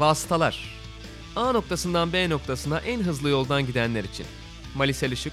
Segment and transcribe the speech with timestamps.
[0.00, 0.80] Vasıtalar.
[1.36, 4.26] A noktasından B noktasına en hızlı yoldan gidenler için.
[4.74, 5.32] Malisel Işık,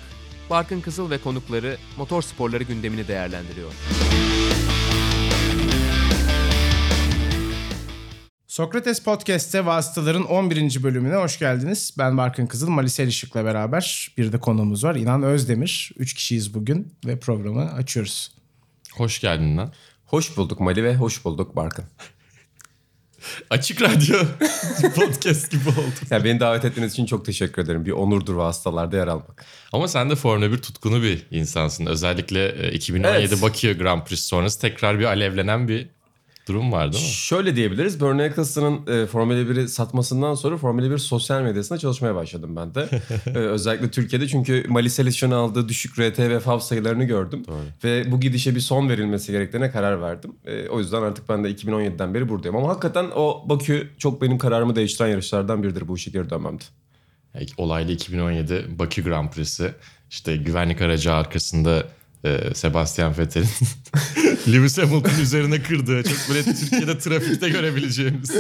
[0.50, 3.72] Barkın Kızıl ve konukları motor sporları gündemini değerlendiriyor.
[8.48, 10.84] Sokrates Podcast'te Vasıtaların 11.
[10.84, 11.96] bölümüne hoş geldiniz.
[11.98, 14.96] Ben Barkın Kızıl, Malisel Işık'la beraber bir de konuğumuz var.
[14.96, 15.92] İnan Özdemir.
[15.98, 18.32] Üç kişiyiz bugün ve programı açıyoruz.
[18.94, 19.74] Hoş geldin lan.
[20.06, 21.86] Hoş bulduk Mali ve hoş bulduk Barkın.
[23.50, 24.18] Açık radyo
[24.96, 26.00] podcast gibi oldu.
[26.10, 27.86] Ya beni davet ettiğiniz için çok teşekkür ederim.
[27.86, 29.46] Bir onurdur vasıtalarda yer almak.
[29.72, 31.86] Ama sen de Formula 1 tutkunu bir insansın.
[31.86, 33.42] Özellikle e, 2017 Evet.
[33.42, 35.97] Bakü Grand Prix sonrası tekrar bir alevlenen bir
[36.48, 37.10] durum var değil mi?
[37.10, 38.02] Şöyle diyebiliriz.
[38.02, 42.90] Bernie Eccleston'ın e, Formula 1'i satmasından sonra Formula 1 sosyal medyasında çalışmaya başladım ben de.
[43.28, 47.44] E, özellikle Türkiye'de çünkü Mali Selişan'ın aldığı düşük RT ve FAV sayılarını gördüm.
[47.84, 50.32] Ve bu gidişe bir son verilmesi gerektiğine karar verdim.
[50.46, 52.56] E, o yüzden artık ben de 2017'den beri buradayım.
[52.56, 56.64] Ama hakikaten o Bakü çok benim kararımı değiştiren yarışlardan biridir bu işe geri dönmemde.
[57.58, 59.74] Olaylı 2017 Bakü Grand Prix'si.
[60.10, 61.84] İşte güvenlik aracı arkasında
[62.24, 63.48] e, Sebastian Vettel'in
[64.54, 68.32] Lewis Hamilton üzerine kırdığı çok böyle Türkiye'de trafikte görebileceğimiz.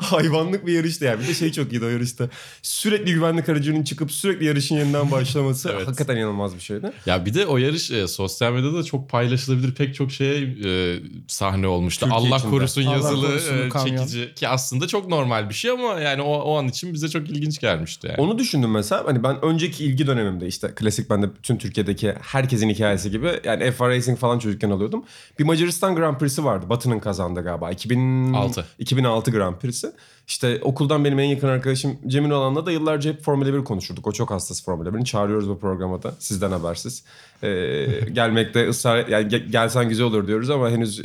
[0.10, 1.22] Hayvanlık bir yarıştı yani.
[1.22, 2.28] Bir de şey çok iyiydi o yarışta.
[2.62, 5.86] Sürekli güvenlik aracının çıkıp sürekli yarışın yeniden başlaması Evet.
[5.88, 6.92] hakikaten inanılmaz bir şeydi.
[7.06, 11.66] Ya bir de o yarış e, sosyal medyada çok paylaşılabilir pek çok şeye e, sahne
[11.66, 12.06] olmuştu.
[12.06, 12.50] Türkiye Allah içinde.
[12.50, 13.96] korusun Allah yazılı korusun e, kamyon.
[13.96, 17.30] çekici ki aslında çok normal bir şey ama yani o, o an için bize çok
[17.30, 18.20] ilginç gelmişti yani.
[18.20, 19.04] Onu düşündüm mesela.
[19.06, 23.62] Hani ben önceki ilgi dönemimde işte klasik ben de bütün Türkiye'deki herkesin hikayesi gibi yani
[23.62, 25.04] F1 Racing falan çocukken alıyordum.
[25.38, 26.66] Bir Macaristan Grand Prix'si vardı.
[26.68, 27.70] Batı'nın kazandı galiba.
[27.70, 28.64] 2006.
[28.78, 29.89] 2006 Grand Prix'si.
[30.26, 34.06] İşte okuldan benim en yakın arkadaşım Cemil Olan'la da yıllarca hep Formula 1 konuşurduk.
[34.06, 35.04] O çok hastası Formula 1'in.
[35.04, 36.14] Çağırıyoruz bu programa da.
[36.18, 37.04] Sizden habersiz.
[37.42, 39.06] Ee, gelmekte ısrar...
[39.06, 41.04] Yani ge- gelsen güzel olur diyoruz ama henüz e,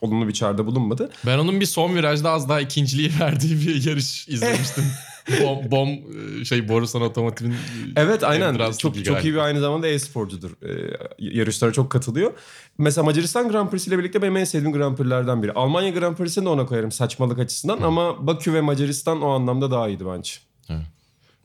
[0.00, 1.10] olumlu bir çağrıda bulunmadı.
[1.26, 4.84] Ben onun bir son virajda az daha ikinciliği verdiği bir yarış izlemiştim.
[5.42, 7.54] bom, bom e, şey Borusan Otomotiv'in
[7.96, 8.72] Evet aynen.
[8.72, 10.50] Çok çok iyi bir aynı zamanda e-sporcudur.
[10.50, 12.32] Ee, yarışlara çok katılıyor.
[12.78, 15.52] Mesela Macaristan Grand Prix'si ile birlikte benim en sevdiğim Grand Prix'lerden biri.
[15.52, 19.88] Almanya Grand Prix'sini de ona koyarım saçmalık açısından ama Bakü ve Macaristan o anlamda daha
[19.88, 20.32] iyiydi bence.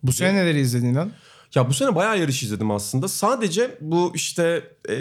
[0.03, 1.11] Bu sene neleri izledin İnan?
[1.55, 3.07] Ya bu sene bayağı yarış izledim aslında.
[3.07, 4.95] Sadece bu işte e,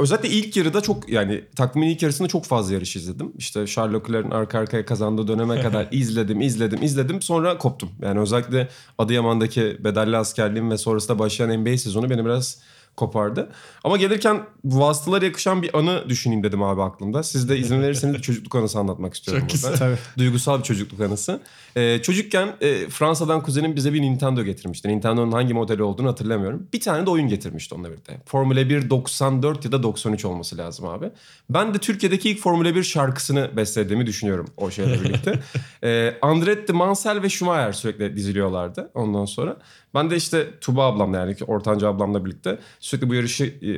[0.00, 3.32] özellikle ilk yarıda çok yani takvimin ilk yarısında çok fazla yarış izledim.
[3.38, 7.22] İşte Charles Leclerc'in arka arkaya kazandığı döneme kadar izledim, izledim, izledim.
[7.22, 7.88] Sonra koptum.
[8.02, 8.68] Yani özellikle
[8.98, 12.60] Adıyaman'daki bedelli askerliğim ve sonrasında başlayan NBA sezonu beni biraz
[12.96, 13.48] kopardı.
[13.84, 17.22] Ama gelirken vasıtalara yakışan bir anı düşüneyim dedim abi aklımda.
[17.22, 19.42] Siz de izin verirseniz bir çocukluk anısı anlatmak istiyorum.
[19.42, 19.76] Çok güzel.
[19.76, 19.96] Tabii.
[20.18, 21.40] Duygusal bir çocukluk anısı.
[21.76, 24.88] Ee, çocukken e, Fransa'dan kuzenim bize bir Nintendo getirmişti.
[24.88, 26.68] Nintendo'nun hangi modeli olduğunu hatırlamıyorum.
[26.72, 28.20] Bir tane de oyun getirmişti onunla birlikte.
[28.26, 31.10] Formula 1 94 ya da 93 olması lazım abi.
[31.50, 35.40] Ben de Türkiye'deki ilk Formula 1 şarkısını beslediğimi düşünüyorum o şeyle birlikte.
[35.84, 39.56] ee, Andretti, Mansell ve Schumacher sürekli diziliyorlardı ondan sonra.
[39.96, 43.70] Ben de işte Tuba ablamla yani ortanca ablamla birlikte sürekli bu yarışı e,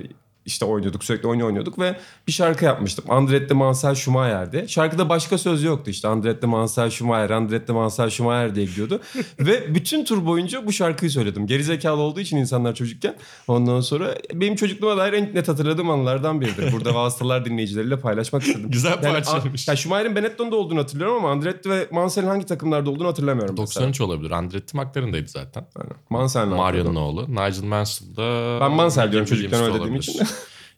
[0.48, 3.04] işte oynuyorduk sürekli oyun oynuyorduk ve bir şarkı yapmıştım.
[3.09, 4.69] Andretti Mansell Schumacher diye.
[4.69, 6.09] Şarkıda başka söz yoktu işte.
[6.09, 9.00] Andretti Mansell Schumacher, Andretti Mansell Schumacher diye gidiyordu.
[9.41, 11.47] ve bütün tur boyunca bu şarkıyı söyledim.
[11.47, 13.14] Gerizekalı olduğu için insanlar çocukken.
[13.48, 16.72] Ondan sonra benim çocukluğuma dair en net hatırladığım anılardan biridir.
[16.72, 18.70] Burada vasıtalar dinleyicileriyle paylaşmak istedim.
[18.70, 19.69] Güzel Yani, parçaymış.
[19.69, 23.54] a- ya Schumacher'in Benetton'da olduğunu hatırlıyorum ama Andretti ve Mansell'in hangi takımlarda olduğunu hatırlamıyorum.
[23.58, 23.87] mesela.
[23.87, 24.31] 93 olabilir.
[24.31, 25.66] Andretti McLaren'daydı zaten.
[25.76, 25.92] Aynen.
[26.10, 27.26] Mansell Mario'nun oğlu.
[27.28, 28.58] Nigel Mansell'da...
[28.60, 30.20] Ben Mansell diyorum çocukken öyle dediğim için.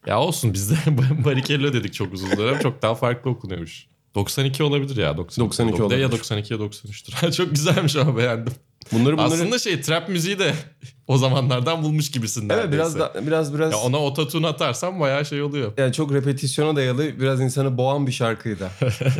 [0.06, 0.74] ya olsun bizde
[1.24, 2.58] Barrichello dedik çok uzun dönem.
[2.58, 3.86] Çok daha farklı okunuyormuş.
[4.14, 5.16] 92 olabilir ya.
[5.16, 6.10] 92, 92 Ya olabilir.
[6.12, 7.32] 92 ya 93'tür.
[7.36, 8.52] çok güzelmiş ama beğendim.
[8.92, 9.34] Bunları bunları...
[9.34, 10.54] Aslında şey trap müziği de
[11.06, 12.72] o zamanlardan bulmuş gibisin Evet neredeyse.
[12.74, 15.72] biraz da, biraz biraz Ya ona ototune atarsan bayağı şey oluyor.
[15.78, 18.70] yani çok repetisyona dayalı biraz insanı boğan bir şarkıydı.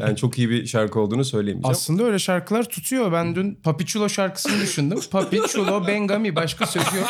[0.01, 1.71] Yani çok iyi bir şarkı olduğunu söyleyemeyeceğim.
[1.73, 3.13] Aslında öyle şarkılar tutuyor.
[3.13, 5.01] Ben dün Papi Chulo şarkısını düşündüm.
[5.11, 7.09] Papi Chulo Bengami başka söz yok.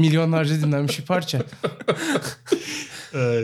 [0.00, 1.42] Milyonlarca dinlenmiş bir parça.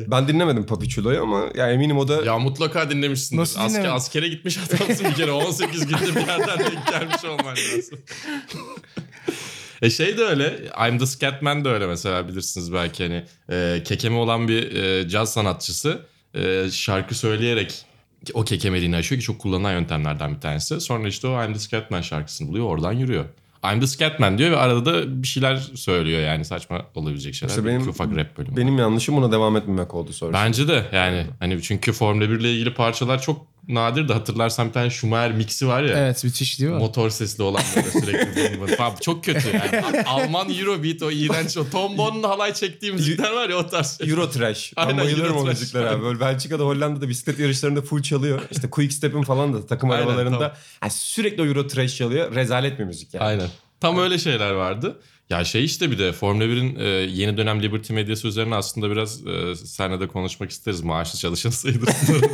[0.07, 3.43] Ben dinlemedim Papi Chulo'yu ama yani eminim o da Ya mutlaka dinlemişsindir.
[3.43, 3.95] Nasıl Asker, dinlemedin?
[3.97, 5.31] askere gitmiş adamsın bir kere.
[5.31, 7.99] 18 günde bir yerden denk gelmiş olman lazım.
[9.83, 10.59] E şey de öyle.
[10.89, 13.25] I'm the Scatman de öyle mesela bilirsiniz belki hani.
[13.51, 16.01] E, kekeme olan bir e, caz sanatçısı
[16.35, 17.85] e, şarkı söyleyerek
[18.35, 20.81] o kekemeliğini aşıyor ki çok kullanılan yöntemlerden bir tanesi.
[20.81, 23.25] Sonra işte o I'm the Scatman şarkısını buluyor oradan yürüyor.
[23.75, 27.51] I'm the Scatman diyor ve arada da bir şeyler söylüyor yani saçma olabilecek şeyler.
[27.51, 28.57] İşte benim- ufak rap bölümü.
[28.57, 30.33] benim yanlışım buna devam etmemek oldu sonra.
[30.33, 34.73] Bence de yani hani çünkü Formula 1 ile ilgili parçalar çok nadir de hatırlarsan bir
[34.73, 35.99] tane Schumacher mixi var ya.
[35.99, 36.79] Evet müthiş değil mi?
[36.79, 38.77] Motor sesli olan böyle sürekli.
[38.77, 38.95] Falan.
[39.01, 40.03] Çok kötü yani.
[40.07, 43.99] Alman Eurobeat o iğrenç o Tom Bonn'un halay çektiği müzikler var ya o tarz.
[43.99, 44.11] şey.
[44.11, 44.73] Euro Trash.
[44.77, 46.03] Ben Aynen, bayılıyorum Euro o müziklere abi.
[46.03, 48.41] Böyle Belçika'da, Hollanda'da bisiklet yarışlarında full çalıyor.
[48.51, 50.39] İşte Quick Step'in falan da takım Aynen, arabalarında.
[50.39, 50.53] tamam.
[50.83, 52.35] Yani sürekli o Euro Trash çalıyor.
[52.35, 53.25] Rezalet bir müzik yani.
[53.25, 53.49] Aynen.
[53.81, 55.01] Tam öyle şeyler vardı.
[55.31, 59.27] Ya şey işte bir de Formula 1'in e, yeni dönem Liberty medyası üzerine aslında biraz
[59.27, 60.81] e, seninle de konuşmak isteriz.
[60.81, 62.17] Maaşlı çalışan sayılırsın.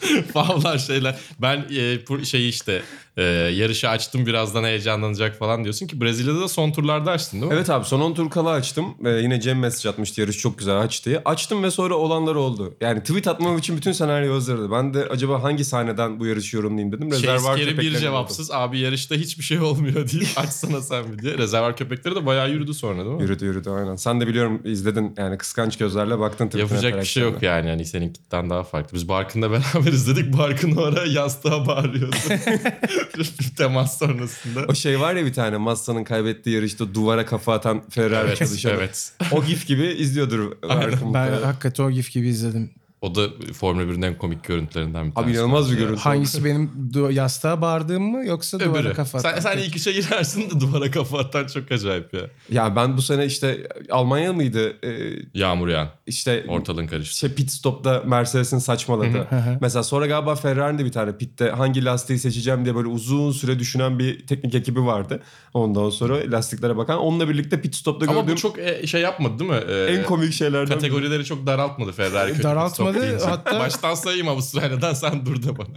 [0.32, 1.18] Favlar şeyler.
[1.38, 2.82] Ben e, bu şeyi işte
[3.20, 3.24] e,
[3.54, 7.56] yarışı açtım birazdan heyecanlanacak falan diyorsun ki Brezilya'da da son turlarda açtın değil mi?
[7.56, 8.84] Evet abi son 10 tur kala açtım.
[9.04, 11.22] Ee, yine Cem mesaj atmıştı yarış çok güzel aç diye.
[11.24, 12.74] Açtım ve sonra olanlar oldu.
[12.80, 14.70] Yani tweet atmam için bütün senaryo hazırdı.
[14.70, 17.10] Ben de acaba hangi sahneden bu yarışı yorumlayayım dedim.
[17.14, 21.38] Şey, Rezervuar bir köpeklerini cevapsız abi yarışta hiçbir şey olmuyor deyip açsana sen bir diye.
[21.38, 23.22] Rezervar köpekleri de bayağı yürüdü sonra değil mi?
[23.22, 23.96] Yürüdü yürüdü aynen.
[23.96, 26.46] Sen de biliyorum izledin yani kıskanç gözlerle baktın.
[26.46, 27.68] tweetine, Yapacak bir şey yok yani.
[27.68, 28.94] yani seninkitten daha farklı.
[28.94, 30.38] Biz Barkın'la beraber izledik.
[30.38, 32.16] Barkın oraya yastığa bağırıyordu.
[33.56, 34.64] Temas sonrasında.
[34.68, 38.72] O şey var ya bir tane Massa'nın kaybettiği yarışta duvara kafa atan Ferrari Evet, çalışanı.
[38.72, 39.12] evet.
[39.32, 40.52] O gif gibi izliyordur.
[40.68, 42.70] Barkın Ben hakikaten o gif gibi izledim.
[43.02, 45.32] O da Formula 1'in en komik görüntülerinden bir Abi tanesi.
[45.34, 46.00] inanılmaz bir görüntü.
[46.00, 48.94] Hangisi benim du- yastığa bağırdığım mı yoksa duvara Öbürü.
[48.94, 49.40] kafa Sen, atan?
[49.40, 52.20] sen ilk üçe girersin de duvara kafa atan çok acayip ya.
[52.50, 54.76] Ya ben bu sene işte Almanya mıydı?
[54.86, 55.88] Ee, Yağmur yağan.
[56.06, 57.18] işte Ortalığın karıştı.
[57.18, 59.28] şey pit stopta Mercedes'in saçmaladı.
[59.60, 63.58] Mesela sonra galiba Ferrari'nin de bir tane pitte hangi lastiği seçeceğim diye böyle uzun süre
[63.58, 65.20] düşünen bir teknik ekibi vardı.
[65.54, 66.98] Ondan sonra lastiklere bakan.
[66.98, 69.60] Onunla birlikte pit stopta Ama gördüğüm bu çok e, şey yapmadı değil mi?
[69.68, 70.74] Ee, en komik şeylerden.
[70.74, 72.30] Kategorileri çok daraltmadı Ferrari.
[72.32, 73.24] kötü Daraltmadı, deyince.
[73.24, 75.76] hatta- Baştan sayayım Avustralya'dan sen dur da bana.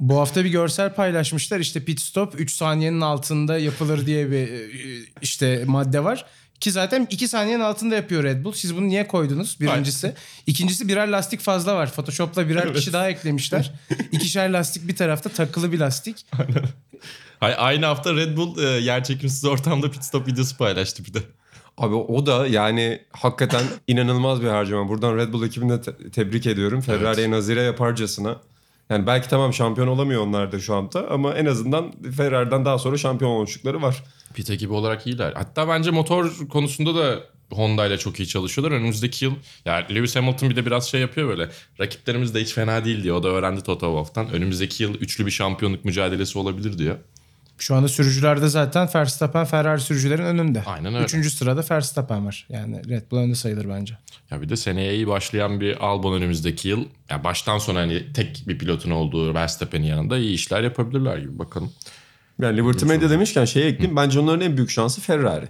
[0.00, 1.60] Bu hafta bir görsel paylaşmışlar.
[1.60, 4.68] İşte pit stop 3 saniyenin altında yapılır diye bir e,
[5.22, 6.24] işte madde var.
[6.60, 8.52] Ki zaten 2 saniyenin altında yapıyor Red Bull.
[8.52, 9.56] Siz bunu niye koydunuz?
[9.60, 10.14] Birincisi.
[10.46, 11.92] İkincisi birer lastik fazla var.
[11.92, 13.72] Photoshop'la birer kişi daha eklemişler.
[14.12, 16.26] İkişer lastik bir tarafta takılı bir lastik.
[17.40, 21.18] Hay- Aynı hafta Red Bull e, yer çekimsiz ortamda pit stop videosu paylaştı bir de.
[21.78, 24.88] Abi o da yani hakikaten inanılmaz bir harcama.
[24.88, 26.80] Buradan Red Bull ekibini de te- tebrik ediyorum.
[26.80, 28.36] Ferrari'ye nazire yaparcasına.
[28.90, 32.98] Yani belki tamam şampiyon olamıyor onlar da şu anda ama en azından Ferrari'den daha sonra
[32.98, 34.04] şampiyon olmuşlukları var.
[34.34, 35.32] Pit ekibi olarak iyiler.
[35.32, 37.20] Hatta bence motor konusunda da
[37.52, 38.76] Honda ile çok iyi çalışıyorlar.
[38.76, 39.32] Önümüzdeki yıl
[39.64, 41.48] yani Lewis Hamilton bir de biraz şey yapıyor böyle.
[41.80, 43.16] Rakiplerimiz de hiç fena değil diyor.
[43.16, 44.30] O da öğrendi Toto Wolff'tan.
[44.32, 46.96] Önümüzdeki yıl üçlü bir şampiyonluk mücadelesi olabilir diyor.
[47.58, 50.62] Şu anda sürücülerde zaten Verstappen Ferrari sürücülerin önünde.
[50.66, 51.04] Aynen öyle.
[51.04, 52.46] Üçüncü sırada Verstappen var.
[52.48, 53.98] Yani Red Bull önde sayılır bence.
[54.30, 56.84] Ya bir de seneye iyi başlayan bir Albon önümüzdeki yıl.
[57.10, 61.72] Yani baştan sona hani tek bir pilotun olduğu Verstappen'in yanında iyi işler yapabilirler gibi bakalım.
[62.42, 63.96] Yani Liberty Media demişken şey ekleyeyim.
[63.96, 65.48] Bence onların en büyük şansı Ferrari.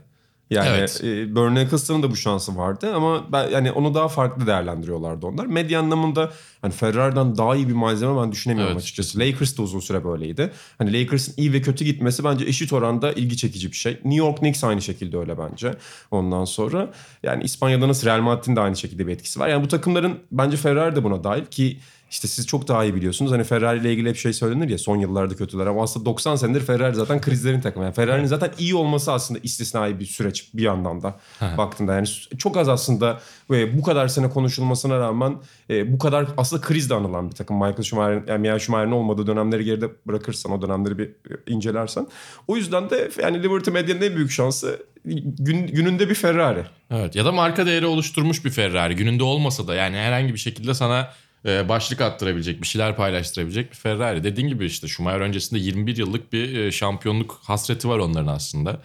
[0.50, 1.00] Yani Evet.
[1.04, 5.46] e, Bernie Ecclestone'ın da bu şansı vardı ama ben yani onu daha farklı değerlendiriyorlardı onlar.
[5.46, 6.30] Medya anlamında
[6.62, 8.82] hani Ferrari'den daha iyi bir malzeme ben düşünemiyorum Evet.
[8.82, 9.18] açıkçası.
[9.18, 10.52] Lakers da uzun süre böyleydi.
[10.78, 13.92] Hani Lakers'ın iyi ve kötü gitmesi bence eşit oranda ilgi çekici bir şey.
[13.92, 15.74] New York Knicks aynı şekilde öyle bence.
[16.10, 16.90] Ondan sonra
[17.22, 19.48] yani İspanya'da nasıl Real Madrid'in de aynı şekilde bir etkisi var.
[19.48, 21.78] Yani bu takımların bence Ferrari de buna dahil ki
[22.10, 23.32] işte siz çok daha iyi biliyorsunuz.
[23.32, 26.60] Hani Ferrari ile ilgili hep şey söylenir ya son yıllarda kötüler ama aslında 90 senedir
[26.60, 27.84] Ferrari zaten krizlerin takımı.
[27.84, 31.94] Yani Ferrari'nin zaten iyi olması aslında istisnai bir süreç bir yandan da baktığında.
[31.94, 32.06] Yani
[32.38, 33.20] çok az aslında
[33.50, 35.36] ve bu kadar sene konuşulmasına rağmen
[35.70, 37.56] e, bu kadar aslında krizle anılan bir takım.
[37.56, 41.12] Michael Schumacher'in yani Michael Schumacher'in olmadığı dönemleri geride bırakırsan o dönemleri bir e,
[41.46, 42.06] incelersen.
[42.48, 46.64] O yüzden de yani Liberty Media'nın en büyük şansı gün, gününde bir Ferrari.
[46.90, 48.96] Evet ya da marka değeri oluşturmuş bir Ferrari.
[48.96, 51.10] Gününde olmasa da yani herhangi bir şekilde sana
[51.48, 54.24] e, başlık attırabilecek, bir şeyler paylaştırabilecek bir Ferrari.
[54.24, 58.80] Dediğin gibi işte Schumacher öncesinde 21 yıllık bir e, şampiyonluk hasreti var onların aslında.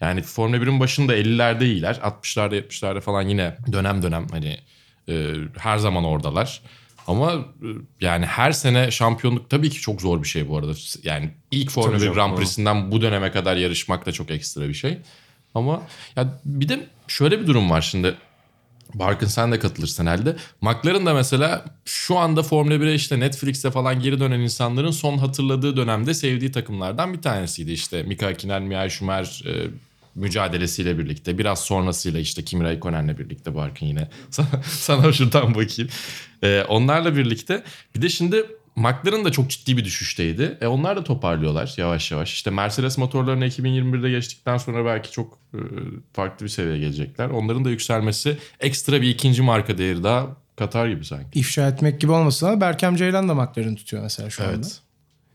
[0.00, 1.94] Yani Formula 1'in başında 50'lerde iyiler.
[1.94, 4.58] 60'larda 70'lerde falan yine dönem dönem hani
[5.08, 6.62] e, her zaman oradalar.
[7.06, 7.68] Ama e,
[8.00, 10.72] yani her sene şampiyonluk tabii ki çok zor bir şey bu arada.
[11.02, 12.36] Yani ilk Formula Tabii 1 canım, Grand.
[12.38, 14.98] Prix'sinden bu döneme kadar yarışmak da çok ekstra bir şey.
[15.54, 15.82] Ama
[16.16, 18.14] ya bir de şöyle bir durum var şimdi.
[18.94, 20.36] Barkın sen de katılırsın herhalde.
[20.60, 25.76] McLaren da mesela şu anda Formula 1'e işte Netflix'te falan geri dönen insanların son hatırladığı
[25.76, 27.72] dönemde sevdiği takımlardan bir tanesiydi.
[27.72, 29.70] İşte Mika Hakkinen, Michael Schumacher e,
[30.14, 31.38] mücadelesiyle birlikte.
[31.38, 34.08] Biraz sonrasıyla işte Kimi Raikkonen'le birlikte Barkın yine.
[34.30, 35.90] Sana, sana şuradan bakayım.
[36.42, 37.62] E, onlarla birlikte
[37.96, 38.46] bir de şimdi
[38.76, 40.58] McLaren da çok ciddi bir düşüşteydi.
[40.60, 42.32] E onlar da toparlıyorlar yavaş yavaş.
[42.32, 45.58] İşte Mercedes motorlarını 2021'de geçtikten sonra belki çok e,
[46.12, 47.30] farklı bir seviyeye gelecekler.
[47.30, 50.26] Onların da yükselmesi ekstra bir ikinci marka değeri daha
[50.56, 51.38] katar gibi sanki.
[51.40, 54.54] İfşa etmek gibi olmasın ama Berkem Ceylan da McLaren tutuyor mesela şu anda.
[54.54, 54.80] Evet.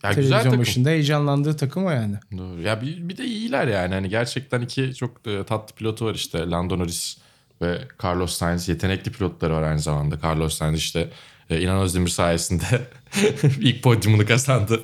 [0.04, 0.60] Ya güzel Televizyon takım.
[0.60, 2.16] başında heyecanlandığı takım o yani.
[2.38, 2.62] Doğru.
[2.62, 3.94] Ya bir, bir de iyiler yani.
[3.94, 6.50] Hani gerçekten iki çok e, tatlı pilotu var işte.
[6.50, 7.18] Lando Norris
[7.62, 8.70] ve Carlos Sainz.
[8.70, 10.16] Yetenekli pilotları var aynı zamanda.
[10.24, 11.10] Carlos Sainz işte
[11.50, 12.88] e, İnan Özdemir sayesinde
[13.60, 14.82] ilk podyumunu kazandı.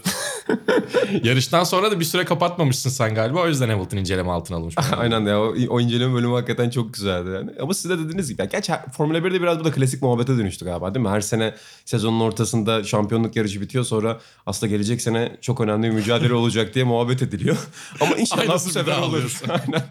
[1.23, 3.39] Yarıştan sonra da bir süre kapatmamışsın sen galiba.
[3.41, 4.75] O yüzden Hamilton inceleme altına alınmış.
[4.97, 7.51] Aynen ya o, o inceleme bölümü hakikaten çok güzeldi yani.
[7.61, 8.41] Ama siz de dediğiniz gibi.
[8.41, 11.09] Yani gerçi Formula 1'de biraz bu da klasik muhabbete dönüştü galiba değil mi?
[11.09, 11.55] Her sene
[11.85, 16.85] sezonun ortasında şampiyonluk yarışı bitiyor sonra aslında gelecek sene çok önemli bir mücadele olacak diye
[16.85, 17.57] muhabbet ediliyor.
[17.99, 19.41] Ama inşallah bu sefer olur.
[19.49, 19.83] Aynen.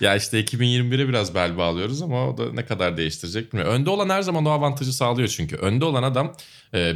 [0.00, 3.74] Ya işte 2021'e biraz bel bağlıyoruz ama o da ne kadar değiştirecek bilmiyorum.
[3.74, 5.56] Önde olan her zaman o avantajı sağlıyor çünkü.
[5.56, 6.34] Önde olan adam
[6.74, 6.94] e,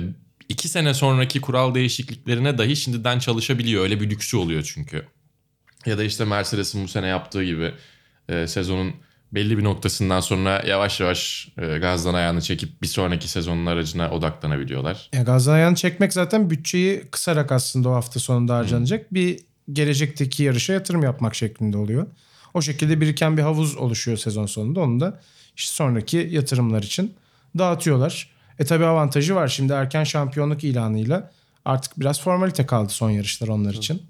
[0.48, 3.82] iki sene sonraki kural değişikliklerine dahi şimdiden çalışabiliyor.
[3.82, 5.06] Öyle bir lüksü oluyor çünkü.
[5.86, 7.74] Ya da işte Mercedes'in bu sene yaptığı gibi
[8.28, 8.94] e, sezonun
[9.32, 15.10] belli bir noktasından sonra yavaş yavaş e, gazdan ayağını çekip bir sonraki sezonun aracına odaklanabiliyorlar.
[15.12, 19.14] Ya gazdan ayağını çekmek zaten bütçeyi kısarak aslında o hafta sonunda harcanacak.
[19.14, 19.38] Bir
[19.72, 22.06] gelecekteki yarışa yatırım yapmak şeklinde oluyor.
[22.56, 24.80] O şekilde biriken bir havuz oluşuyor sezon sonunda.
[24.80, 25.20] Onu da
[25.56, 27.14] işte sonraki yatırımlar için
[27.58, 28.30] dağıtıyorlar.
[28.58, 29.48] E tabi avantajı var.
[29.48, 31.32] Şimdi erken şampiyonluk ilanıyla
[31.64, 34.02] artık biraz formalite kaldı son yarışlar onlar için.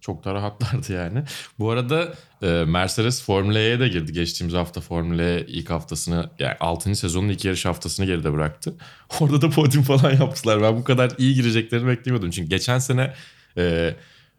[0.00, 1.22] Çok da rahatlardı yani.
[1.58, 4.12] Bu arada e, Mercedes Formula E'ye de girdi.
[4.12, 6.94] Geçtiğimiz hafta Formula E ilk haftasını yani 6.
[6.94, 8.74] sezonun ilk yarış haftasını geride bıraktı.
[9.20, 10.62] Orada da podyum falan yaptılar.
[10.62, 12.30] Ben bu kadar iyi gireceklerini beklemiyordum.
[12.30, 13.14] Çünkü geçen sene
[13.56, 13.94] e,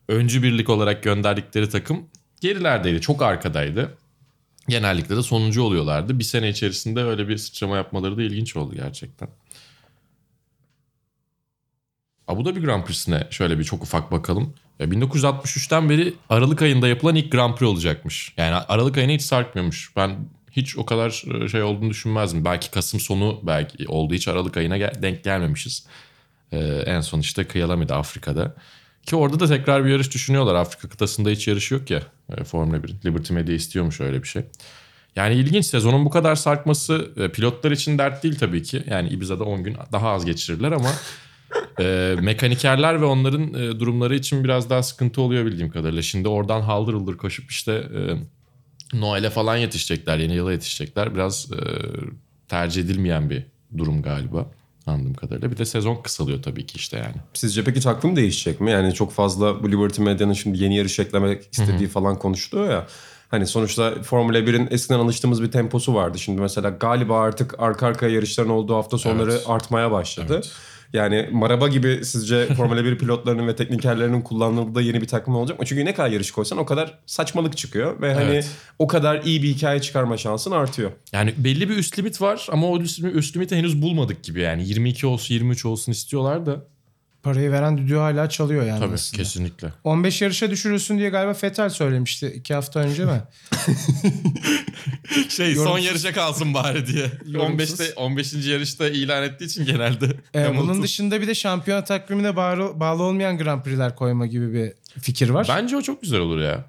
[0.08, 2.10] öncü birlik olarak gönderdikleri takım
[2.41, 3.01] gerilerdeydi.
[3.01, 3.98] Çok arkadaydı.
[4.67, 6.19] Genellikle de sonuncu oluyorlardı.
[6.19, 9.29] Bir sene içerisinde öyle bir sıçrama yapmaları da ilginç oldu gerçekten.
[12.27, 14.53] Abu Dhabi Grand Prix'sine şöyle bir çok ufak bakalım.
[14.79, 18.34] E, 1963'ten beri Aralık ayında yapılan ilk Grand Prix olacakmış.
[18.38, 19.91] Yani Aralık ayına hiç sarkmıyormuş.
[19.96, 20.15] Ben
[20.51, 22.46] hiç o kadar e, şey olduğunu düşünmezdim.
[22.46, 24.13] Belki Kasım sonu belki oldu.
[24.13, 25.86] Hiç Aralık ayına denk gelmemişiz.
[26.51, 28.55] E, en son işte Kıyalami'de Afrika'da.
[29.05, 30.55] Ki orada da tekrar bir yarış düşünüyorlar.
[30.55, 32.01] Afrika kıtasında hiç yarış yok ya.
[32.38, 32.95] E, Formula 1.
[33.05, 34.43] Liberty Media istiyormuş öyle bir şey.
[35.15, 38.83] Yani ilginç sezonun bu kadar sarkması e, pilotlar için dert değil tabii ki.
[38.89, 40.89] Yani Ibiza'da 10 gün daha az geçirirler ama
[41.79, 46.01] e, mekanikerler ve onların e, durumları için biraz daha sıkıntı oluyor bildiğim kadarıyla.
[46.01, 48.00] Şimdi oradan haldır koşup işte e,
[49.00, 51.15] Noel'e falan yetişecekler, yeni yıla yetişecekler.
[51.15, 51.59] Biraz e,
[52.48, 53.43] tercih edilmeyen bir
[53.77, 54.51] durum galiba
[54.89, 55.51] anladığım kadarıyla.
[55.51, 57.15] Bir de sezon kısalıyor tabii ki işte yani.
[57.34, 58.72] Sizce peki takvim değişecek mi?
[58.72, 62.88] Yani çok fazla bu Liberty Media'nın şimdi yeni yarış eklemek istediği falan konuşuluyor ya.
[63.29, 66.19] Hani sonuçta Formula 1'in eskiden alıştığımız bir temposu vardı.
[66.19, 69.43] Şimdi mesela galiba artık arka arkaya yarışların olduğu hafta sonları Evet.
[69.48, 70.34] artmaya başladı.
[70.34, 70.51] Evet.
[70.93, 75.65] Yani maraba gibi sizce Formula 1 pilotlarının ve teknikerlerinin kullanıldığı yeni bir takvim olacak mı?
[75.65, 78.01] Çünkü ne kadar yarış koysan o kadar saçmalık çıkıyor.
[78.01, 78.50] Ve hani Evet.
[78.79, 80.91] o kadar iyi bir hikaye çıkarma şansın artıyor.
[81.13, 82.79] Yani belli bir üst limit var ama o
[83.13, 84.67] üst limiti henüz bulmadık gibi yani.
[84.67, 86.65] 22 olsun 23 olsun istiyorlar da.
[87.23, 89.23] Parayı veren düdüğü hala çalıyor yani Tabii aslında.
[89.23, 89.73] kesinlikle.
[89.83, 93.21] 15 yarışa düşürülsün diye galiba Fetel söylemişti iki hafta önce mi?
[95.29, 95.85] Şey son Yorumsuz.
[95.85, 97.11] yarışa kalsın bari diye.
[97.27, 97.79] Yorumsuz.
[97.79, 98.33] 15'te 15.
[98.33, 100.05] yarışta ilan ettiği için genelde.
[100.33, 100.67] Ee, Hamilton.
[100.67, 105.29] bunun dışında bir de şampiyon takvimine bağlı, bağlı olmayan Grand Prix'ler koyma gibi bir fikir
[105.29, 105.45] var.
[105.49, 106.65] Bence o çok güzel olur ya.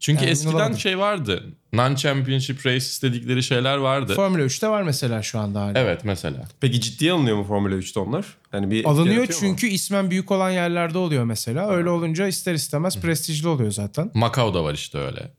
[0.00, 0.78] Çünkü Yani eskiden olamadım.
[0.78, 1.44] şey vardı.
[1.72, 4.14] Non-championship race istedikleri şeyler vardı.
[4.14, 5.78] Formula 3'te var mesela şu anda hala.
[5.78, 6.48] evet mesela.
[6.60, 8.26] Peki ciddiye alınıyor mu Formula 3'te onlar?
[8.52, 9.46] Yani bir Alınıyor yaratıyor mu?
[9.46, 11.70] çünkü ismen büyük olan yerlerde oluyor mesela.
[11.70, 14.10] Öyle olunca ister istemez prestijli oluyor zaten.
[14.14, 15.30] Macau'da var işte öyle.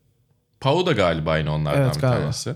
[0.60, 2.20] Pau da galiba aynı onlardan Evet, bir galiba.
[2.20, 2.54] tanesi.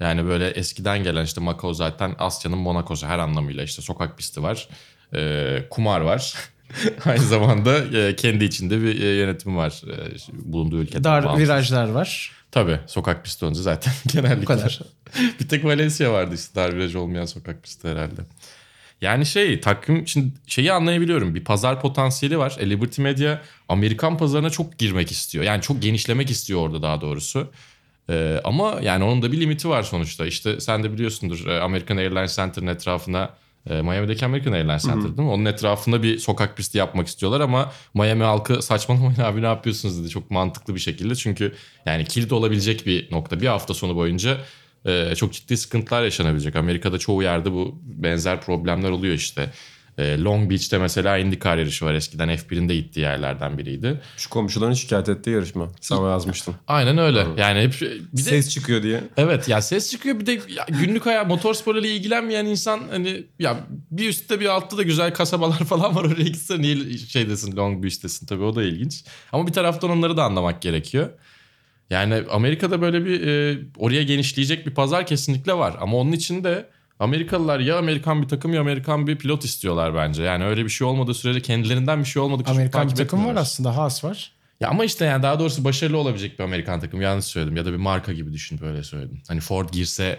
[0.00, 4.68] Yani böyle eskiden gelen işte Macau zaten Asya'nın Monaco'su her anlamıyla işte sokak pisti var.
[5.14, 6.34] Ee, kumar var.
[7.04, 10.16] Aynı zamanda e, kendi içinde bir e, yönetimi var e,
[10.52, 11.04] bulunduğu ülkede.
[11.04, 11.44] Dar Bağımsız.
[11.44, 12.32] virajlar var.
[12.50, 14.42] Tabii sokak pisti olunca zaten genellikle.
[14.42, 14.80] Bu kadar.
[15.40, 18.20] bir tek Valencia vardı işte dar viraj olmayan sokak pisti herhalde.
[19.00, 21.34] Yani şey takvim şimdi şeyi anlayabiliyorum.
[21.34, 22.56] Bir pazar potansiyeli var.
[22.60, 23.38] E, Liberty Media
[23.68, 25.44] Amerikan pazarına çok girmek istiyor.
[25.44, 27.50] Yani çok genişlemek istiyor orada daha doğrusu.
[28.10, 30.26] E, ama yani onun da bir limiti var sonuçta.
[30.26, 33.30] İşte sen de biliyorsundur e, American Airlines Center'ın etrafına
[33.70, 35.34] e, Miami'deki American Airlines Center değil mi?
[35.34, 40.08] Onun etrafında bir sokak pisti yapmak istiyorlar ama Miami halkı saçmalamayın abi ne yapıyorsunuz dedi
[40.08, 41.14] çok mantıklı bir şekilde.
[41.14, 41.54] Çünkü
[41.86, 43.40] yani kilit olabilecek bir nokta.
[43.40, 44.38] Bir hafta sonu boyunca
[44.86, 46.56] e, çok ciddi sıkıntılar yaşanabilecek.
[46.56, 49.50] Amerika'da çoğu yerde bu benzer problemler oluyor işte.
[49.98, 51.94] E, Long Beach'te mesela IndyCar yarışı var.
[51.94, 54.00] Eskiden F1'in de gittiği yerlerden biriydi.
[54.16, 55.68] Şu komşuların şikayet ettiği yarışma.
[55.80, 56.54] Sana yazmıştım.
[56.66, 57.26] Aynen öyle.
[57.36, 57.80] Yani hep
[58.12, 59.00] bir de Ses çıkıyor diye.
[59.16, 63.56] Evet ya ses çıkıyor bir de ya günlük hayat motorsporuyla ilgilenmeyen insan hani ya
[63.90, 68.26] bir üstte bir altta da güzel kasabalar falan var oraya gitsen niye şeydesin Long Beach'tesin
[68.26, 69.04] tabii o da ilginç.
[69.32, 71.10] Ama bir taraftan onları da anlamak gerekiyor.
[71.90, 76.68] Yani Amerika'da böyle bir e, oraya genişleyecek bir pazar kesinlikle var ama onun için de
[76.98, 80.22] Amerikalılar ya Amerikan bir takım ya Amerikan bir pilot istiyorlar bence.
[80.22, 83.76] Yani öyle bir şey olmadığı sürece kendilerinden bir şey olmadıkça Amerikan bir takım var aslında.
[83.76, 84.32] Haas var.
[84.60, 87.72] Ya ama işte yani daha doğrusu başarılı olabilecek bir Amerikan takım yanlış söyledim ya da
[87.72, 89.22] bir marka gibi düşün böyle söyledim.
[89.28, 90.18] Hani Ford girse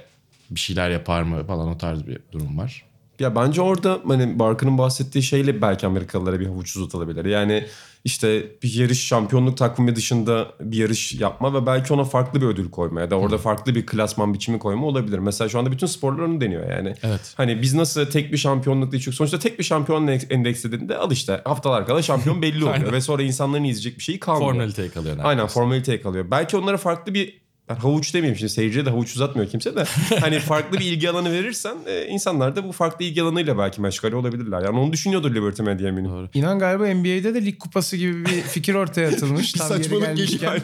[0.49, 2.84] bir şeyler yapar mı falan o tarz bir durum var.
[3.19, 7.25] Ya bence orada hani Barkın'ın bahsettiği şeyle belki Amerikalılara bir havuç uzatılabilir.
[7.25, 7.65] Yani
[8.03, 12.71] işte bir yarış şampiyonluk takvimi dışında bir yarış yapma ve belki ona farklı bir ödül
[12.71, 15.19] koyma ya da orada farklı bir klasman biçimi koyma olabilir.
[15.19, 16.95] Mesela şu anda bütün sporlar onu deniyor yani.
[17.03, 17.33] Evet.
[17.37, 21.41] Hani biz nasıl tek bir şampiyonluk değil çünkü sonuçta tek bir şampiyon endeksledinde al işte
[21.45, 24.51] haftalar kala şampiyon belli oluyor ve sonra insanların izleyecek bir şeyi kalmıyor.
[24.51, 25.17] Formaliteye kalıyor.
[25.23, 26.25] Aynen formaliteye kalıyor.
[26.31, 29.83] Belki onlara farklı bir ben havuç demeyeyim şimdi seyirciye de havuç uzatmıyor kimse de.
[30.19, 34.15] Hani farklı bir ilgi alanı verirsen e, insanlar da bu farklı ilgi alanıyla belki meşgale
[34.15, 34.61] olabilirler.
[34.61, 36.11] Yani onu düşünüyordur Liberty Media eminim.
[36.11, 36.29] Doğru.
[36.33, 39.51] İnan galiba NBA'de de lig kupası gibi bir fikir ortaya atılmış.
[39.53, 40.39] Tam Saçmalık gelmişken.
[40.39, 40.61] geliyor.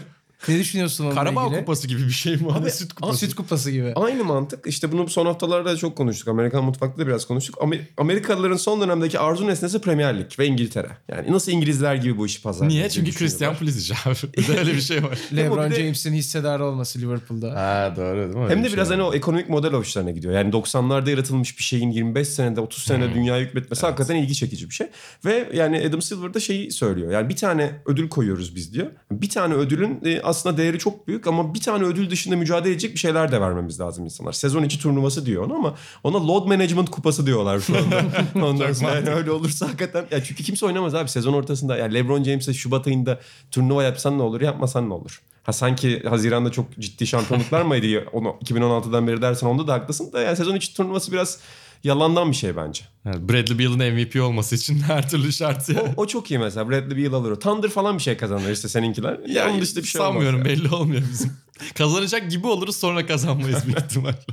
[0.48, 1.60] Ne düşünüyorsun onunla Karabağ ilgili?
[1.60, 2.52] kupası gibi bir şey mi?
[2.52, 3.18] Abi, süt kupası.
[3.20, 3.94] Süt kupası gibi.
[3.96, 4.68] Aynı mantık.
[4.68, 6.28] İşte bunu son haftalarda çok konuştuk.
[6.28, 7.58] Amerikan mutfakta da biraz konuştuk.
[7.62, 10.88] Amer- Amerikalıların son dönemdeki arzu nesnesi Premier Lig ve İngiltere.
[11.10, 12.72] Yani nasıl İngilizler gibi bu işi pazarlıyor.
[12.80, 12.90] Niye?
[12.90, 13.56] Çünkü Christian.
[13.56, 14.16] Pulisic abi.
[14.38, 15.18] Bir de öyle bir şey var.
[15.36, 17.52] LeBron Ama James'in hissedarı olması Liverpool'da.
[17.56, 18.44] ha doğru değil mi?
[18.44, 18.98] Öyle Hem bir de şey biraz var.
[19.00, 20.34] hani o ekonomik model hoşlarına gidiyor.
[20.34, 23.16] Yani 90'larda yaratılmış bir şeyin 25 senede 30 senede Hmm.
[23.16, 24.88] dünyaya hükmetmesi hakikaten ilgi çekici bir şey.
[25.26, 27.12] Ve yani Adam Silver da şeyi söylüyor.
[27.12, 28.88] Yani bir tane ödül koyuyoruz biz diyor.
[29.12, 32.94] Bir tane ödülün e, aslında değeri çok büyük ama bir tane ödül dışında mücadele edecek
[32.94, 34.32] bir şeyler de vermemiz lazım insanlar.
[34.32, 38.04] Sezon içi turnuvası diyor ona ama ona load management kupası diyorlar şu anda.
[38.46, 41.78] Ondan sonra yani öyle olursa hakikaten ya çünkü kimse oynamaz abi sezon ortasında.
[41.78, 43.20] Yani LeBron James'e Şubat ayında
[43.52, 45.22] turnuva yapsan ne olur, yapmasan ne olur?
[45.44, 48.06] Ha sanki Haziran'da çok ciddi şampiyonluklar mıydı?
[48.14, 51.40] Onu 2016'dan beri dersen onda da haklısın da yani sezon içi turnuvası biraz
[51.84, 52.84] yalandan bir şey bence.
[53.06, 55.82] Yani Bradley Beal'ın MVP olması için her türlü şart ya.
[55.82, 56.70] O, o çok iyi mesela.
[56.70, 57.36] Bradley Beal alır.
[57.36, 59.20] Thunder falan bir şey kazanır işte seninkiler.
[59.28, 60.50] Ya Onun dışında bir şey sanmıyorum olmaz.
[60.52, 61.34] belli olmuyor bizim.
[61.78, 64.18] Kazanacak gibi oluruz sonra kazanmayız büyük ihtimalle.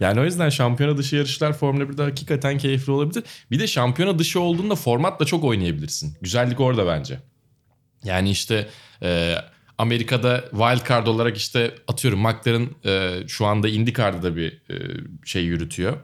[0.00, 3.24] Yani o yüzden şampiyona dışı yarışlar Formula 1'de hakikaten keyifli olabilir.
[3.50, 6.16] Bir de şampiyona dışı olduğunda formatla çok oynayabilirsin.
[6.20, 7.18] Güzellik orada bence.
[8.04, 8.68] Yani işte
[9.02, 9.34] e,
[9.78, 14.74] Amerika'da wild card olarak işte atıyorum McLaren e, şu anda IndyCar'da da bir e,
[15.24, 15.96] şey yürütüyor.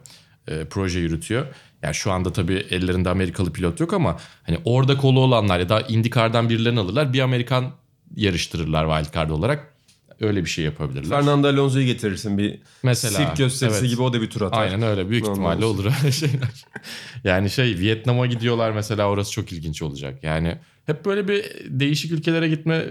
[0.49, 1.47] E, proje yürütüyor.
[1.83, 5.81] Yani şu anda tabii ellerinde Amerikalı pilot yok ama hani orada kolu olanlar ya da
[5.81, 7.13] IndyCar'dan birilerini alırlar.
[7.13, 7.73] Bir Amerikan
[8.17, 9.75] yarıştırırlar wild card olarak.
[10.21, 11.09] Öyle bir şey yapabilirler.
[11.09, 13.91] Fernando Alonso'yu getirirsin bir Mesela, sirk gösterisi evet.
[13.91, 14.63] gibi o da bir tur atar.
[14.63, 15.11] Aynen öyle.
[15.11, 16.65] Büyük Normal ihtimalle olur öyle şeyler.
[17.25, 20.25] yani şey Vietnam'a gidiyorlar mesela orası çok ilginç olacak.
[20.25, 21.45] Yani hep böyle bir
[21.81, 22.85] değişik ülkelere gitme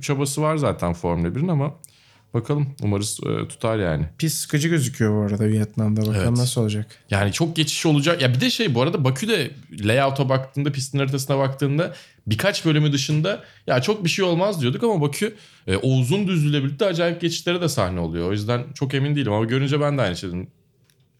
[0.00, 1.74] çabası var zaten Formula 1'in ama
[2.34, 4.06] bakalım umarız e, tutar yani.
[4.18, 6.00] Pis sıkıcı gözüküyor bu arada Vietnam'da.
[6.00, 6.30] Bakalım Evet.
[6.30, 6.86] nasıl olacak.
[7.10, 8.22] Yani çok geçiş olacak.
[8.22, 11.94] Ya bir de şey bu arada Bakü'de layout'a baktığında, pistin haritasına baktığında
[12.26, 15.34] birkaç bölümü dışında ya çok bir şey olmaz diyorduk ama Bakü
[15.66, 18.28] e, o uzun düzlüğüyle birlikte acayip geçişlere de sahne oluyor.
[18.28, 20.46] O yüzden çok emin değilim ama görünce ben de aynı şeyden.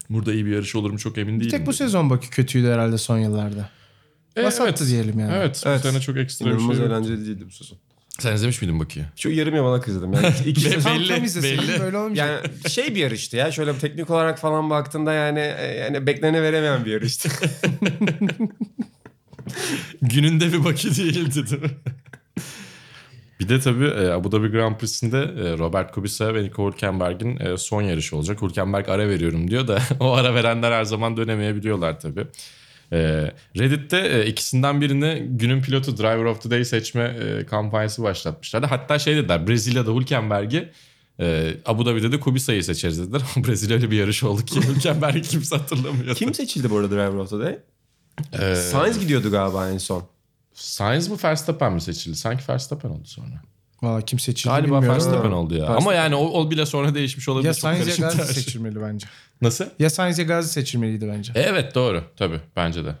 [0.09, 1.45] Burada iyi bir yarış olur mu çok emin değilim.
[1.45, 3.69] Bir tek bu sezon Bakü kötüydü herhalde son yıllarda.
[4.35, 5.33] E, Vasattı diyelim yani.
[5.35, 5.79] Evet, Evet.
[5.83, 6.93] bu sene çok ekstra bir İnanılmaz şey yok.
[6.93, 7.77] eğlenceli değildi bu sezon.
[8.19, 9.05] Sen izlemiş miydin Bakü'yü?
[9.15, 10.13] Şu yarım yamalak izledim.
[10.13, 11.79] Yani iki, Tam Belli, izleseydim belli.
[11.79, 12.43] böyle olmayacak.
[12.63, 13.51] yani şey bir yarıştı ya.
[13.51, 17.29] Şöyle teknik olarak falan baktığında yani e, yani beklene veremeyen bir yarıştı.
[20.01, 21.69] Gününde bir Bakü değildi değil mi?
[23.39, 27.57] bir de tabii e, Abu Dhabi Grand Prix'sinde e, Robert Kubica ve Nico Hülkenberg'in e,
[27.57, 28.41] son yarışı olacak.
[28.41, 32.27] Hülkenberg ara veriyorum diyor da o ara verenler her zaman dönemeyebiliyorlar tabii.
[32.93, 38.67] E, Reddit'te e, ikisinden birini günün pilotu Driver of the Day seçme e, kampanyası başlatmışlardı.
[38.67, 40.71] Hatta şey dediler Brezilya'da Hülkenberg'i
[41.19, 43.21] e, Abu Dhabi'de de Kubica'yı seçeriz dediler.
[43.35, 46.15] Ama Brezilya öyle bir yarış oldu ki Hülkenberg'i kimse hatırlamıyor.
[46.15, 47.59] Kim seçildi bu arada Driver of the Day?
[48.33, 50.03] E, Sainz gidiyordu galiba en son.
[50.53, 52.15] Sainz mi Verstappen mi seçildi?
[52.15, 53.41] Sanki Verstappen oldu sonra.
[53.81, 54.89] Valla kim seçildi Galiba bilmiyorum.
[54.89, 55.35] Verstappen Ha.
[55.35, 55.59] oldu ya.
[55.59, 55.81] Verstappen.
[55.81, 57.47] Ama yani o, o bile sonra değişmiş olabilir.
[57.47, 58.25] Ya Çok Sainz ya Gazi şey.
[58.43, 59.07] seçilmeli bence.
[59.41, 59.65] Nasıl?
[59.79, 61.31] Ya Sainz ya Gazi seçilmeliydi bence.
[61.35, 62.95] Evet doğru tabii bence de.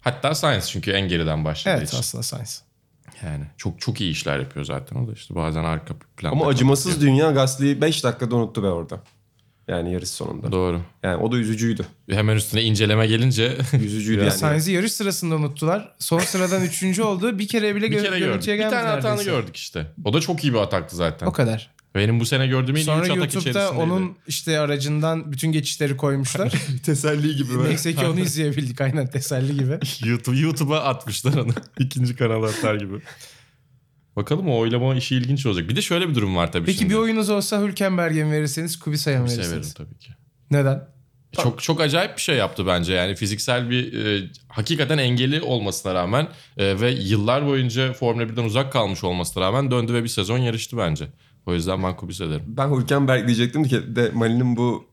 [0.00, 1.98] Hatta Sainz çünkü en geriden başladığı evet için.
[1.98, 2.62] aslında Sainz.
[3.24, 6.36] Yani çok çok iyi işler yapıyor zaten o da işte bazen arka planda.
[6.36, 9.00] Ama acımasız dünya Gasly'yi 5 dakikada unuttu be orada.
[9.70, 10.52] Yani yarış sonunda.
[10.52, 10.80] Doğru.
[11.02, 11.86] Yani o da üzücüydü.
[12.10, 14.38] Hemen üstüne inceleme gelince Üzücüydü Ya yani.
[14.38, 15.92] Sainz'i yarış sırasında unuttular.
[15.98, 17.38] Son sıradan üçüncü oldu.
[17.38, 18.48] Bir kere bile bir kere gördük.
[18.48, 19.30] Bir tane hatanı neredeyse.
[19.30, 19.86] gördük işte.
[20.04, 21.26] O da çok iyi bir ataktı zaten.
[21.26, 21.70] O kadar.
[21.94, 23.92] Benim bu sene gördüğüm en iyi Sonra üç atak YouTube'da içerisindeydi.
[23.92, 26.52] onun işte aracından bütün geçişleri koymuşlar.
[26.84, 29.78] Teselli gibi Neyse ki onu izleyebildik aynen teselli gibi.
[30.04, 31.52] YouTube, YouTube'a atmışlar onu.
[31.78, 32.94] İkinci kanala atar gibi.
[34.16, 35.68] Bakalım o oylama işi ilginç olacak.
[35.68, 36.90] Bir de şöyle bir durum var tabii Peki şimdi.
[36.92, 39.48] bir oyunuz olsa Hülkenberg'e mi verirseniz Kubica'ya mı Bir verirsiniz?
[39.48, 40.10] severim tabii ki.
[40.50, 40.88] Neden?
[41.32, 42.92] Çok çok acayip bir şey yaptı bence.
[42.92, 48.72] Yani fiziksel bir e, hakikaten engeli olmasına rağmen e, ve yıllar boyunca Formula 1'den uzak
[48.72, 51.06] kalmış olmasına rağmen döndü ve bir sezon yarıştı bence.
[51.46, 52.42] O yüzden ben Kubica derim.
[52.46, 54.84] Ben Hülkenberg diyecektim ki de Mali'nin bu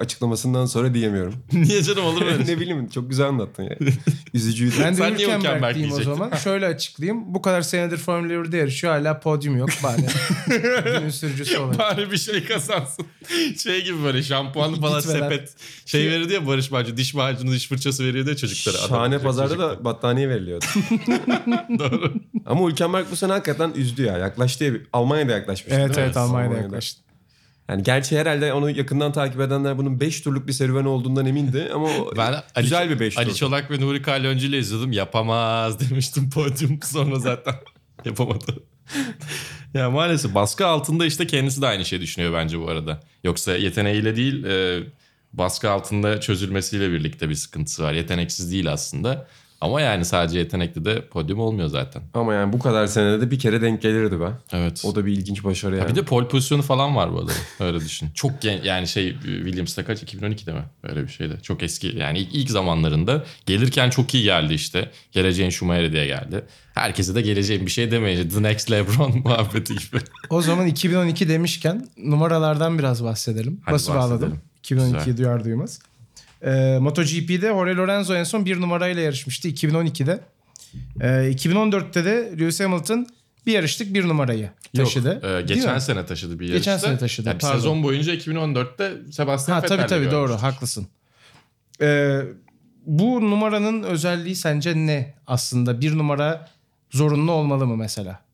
[0.00, 1.34] açıklamasından sonra diyemiyorum.
[1.52, 2.54] Niye canım olur mu öyle şey?
[2.54, 3.76] ne bileyim çok güzel anlattın ya.
[4.34, 4.74] Üzücüydü.
[4.80, 6.36] Ben de Sen niye Hülkenberg diyeyim o zaman.
[6.36, 7.34] Şöyle açıklayayım.
[7.34, 8.92] Bu kadar senedir Formula 1'de yarışıyor.
[8.92, 10.00] Hala podyum yok bari.
[10.98, 11.78] Günün sürücüsü olarak.
[11.78, 13.06] Bari bir şey kazansın.
[13.62, 15.20] Şey gibi böyle şampuanlı falan Gitmeler.
[15.30, 15.54] sepet.
[15.86, 18.76] Şey verirdi ya Barış Manço diş macunu diş fırçası veriyordu ya çocuklara.
[18.76, 20.64] Şahane pazarda da battaniye veriliyordu.
[21.78, 22.12] Doğru.
[22.46, 24.18] Ama Hülkenberg bu sene hakikaten üzdü ya.
[24.18, 24.72] Yaklaştı ya.
[24.92, 25.80] Almanya'da yaklaşmıştı.
[25.80, 27.00] Evet evet Almanya'da yaklaştı.
[27.68, 31.88] Yani gerçi herhalde onu yakından takip edenler bunun 5 turluk bir serüven olduğundan emindi ama
[32.16, 33.36] Ben Ali, güzel bir 5 Ali tur.
[33.36, 34.92] Çolak ve Nuri Kalyoncu ile izledim.
[34.92, 37.54] Yapamaz demiştim podyum sonra zaten
[38.04, 38.62] yapamadı.
[39.74, 43.00] ya maalesef baskı altında işte kendisi de aynı şey düşünüyor bence bu arada.
[43.24, 44.82] Yoksa yeteneğiyle değil e,
[45.32, 47.92] baskı altında çözülmesiyle birlikte bir sıkıntısı var.
[47.92, 49.28] Yeteneksiz değil aslında.
[49.60, 52.02] Ama yani sadece yetenekli de podyum olmuyor zaten.
[52.14, 54.28] Ama yani bu kadar senede de bir kere denk gelirdi be.
[54.52, 54.82] Evet.
[54.84, 55.88] O da bir ilginç başarı yani.
[55.90, 57.32] Bir de pole pozisyonu falan var bu adamın.
[57.60, 58.08] Öyle düşün.
[58.14, 60.02] Çok gen yani şey Williams'ta kaç?
[60.02, 60.62] 2012'de mi?
[60.82, 61.38] Öyle bir şeydi.
[61.42, 64.90] Çok eski yani ilk, ilk zamanlarında gelirken çok iyi geldi işte.
[65.12, 66.44] Geleceğin Schumacher diye geldi.
[66.74, 69.98] Herkese de geleceğin bir şey demeyince The Next LeBron muhabbeti gibi.
[70.30, 73.60] O zaman 2012 demişken numaralardan biraz bahsedelim.
[73.64, 74.20] Hadi Bası bahsedelim.
[74.20, 74.40] bağladım.
[74.64, 75.16] 2012'yi Güzel.
[75.16, 75.78] duyar duymaz.
[76.42, 80.20] Ee, MotoGP'de Jorge Lorenzo en son bir numarayla yarışmıştı 2012'de.
[81.00, 83.06] Ee, 2014'te de Lewis Hamilton
[83.46, 85.14] bir yarışlık bir numarayı taşıdı.
[85.14, 85.80] Yok, e, geçen mi?
[85.80, 86.58] sene taşıdı bir yarışta.
[86.72, 90.86] Geçen sene taşıdı, Yani sezon boyunca 2014'te Sebastian Ha Vettel'le tabii tabii doğru haklısın.
[91.80, 92.20] Ee,
[92.86, 95.80] bu numaranın özelliği sence ne aslında?
[95.80, 96.48] Bir numara
[96.90, 98.27] zorunlu olmalı mı mesela?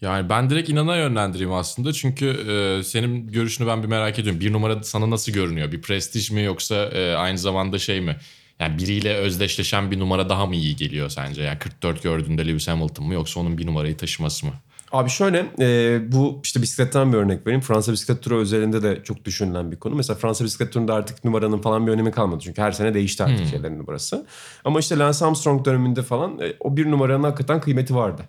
[0.00, 1.92] Yani ben direkt inana yönlendireyim aslında.
[1.92, 4.40] Çünkü e, senin görüşünü ben bir merak ediyorum.
[4.40, 5.72] Bir numara sana nasıl görünüyor?
[5.72, 8.16] Bir prestij mi yoksa e, aynı zamanda şey mi?
[8.60, 11.42] Yani biriyle özdeşleşen bir numara daha mı iyi geliyor sence?
[11.42, 14.52] Yani 44 gördüğünde Lewis Hamilton mı yoksa onun bir numarayı taşıması mı?
[14.92, 17.60] Abi şöyle e, bu işte bisikletten bir örnek vereyim.
[17.60, 19.94] Fransa bisiklet turu özelinde de çok düşünülen bir konu.
[19.94, 22.40] Mesela Fransa bisiklet turunda artık numaranın falan bir önemi kalmadı.
[22.44, 24.26] Çünkü her sene değişti artık şeylerin numarası.
[24.64, 28.22] Ama işte Lance Armstrong döneminde falan e, o bir numaranın hakikaten kıymeti vardı.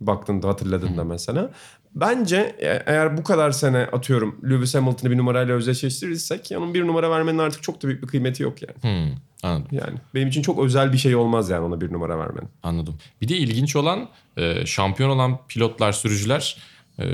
[0.00, 1.50] Baktığında hatırladığında mesela.
[1.94, 7.10] Bence e- eğer bu kadar sene atıyorum Lewis Hamilton'ı bir numarayla özdeşleştirirsek onun bir numara
[7.10, 8.74] vermenin artık çok da büyük bir kıymeti yok yani.
[8.82, 9.68] Hmm, anladım.
[9.72, 12.48] Yani benim için çok özel bir şey olmaz yani ona bir numara vermenin.
[12.62, 12.98] Anladım.
[13.20, 16.56] Bir de ilginç olan e, şampiyon olan pilotlar, sürücüler
[16.98, 17.04] e,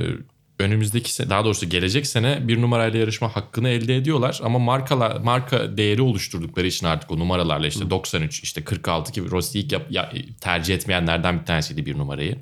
[0.59, 5.77] önümüzdeki sene, daha doğrusu gelecek sene bir numarayla yarışma hakkını elde ediyorlar ama markalar marka
[5.77, 10.13] değeri oluşturdukları için artık o numaralarla işte 93 işte 46 gibi Rossi ilk yap- ya-
[10.41, 12.37] tercih etmeyenlerden bir tanesiydi bir numarayı.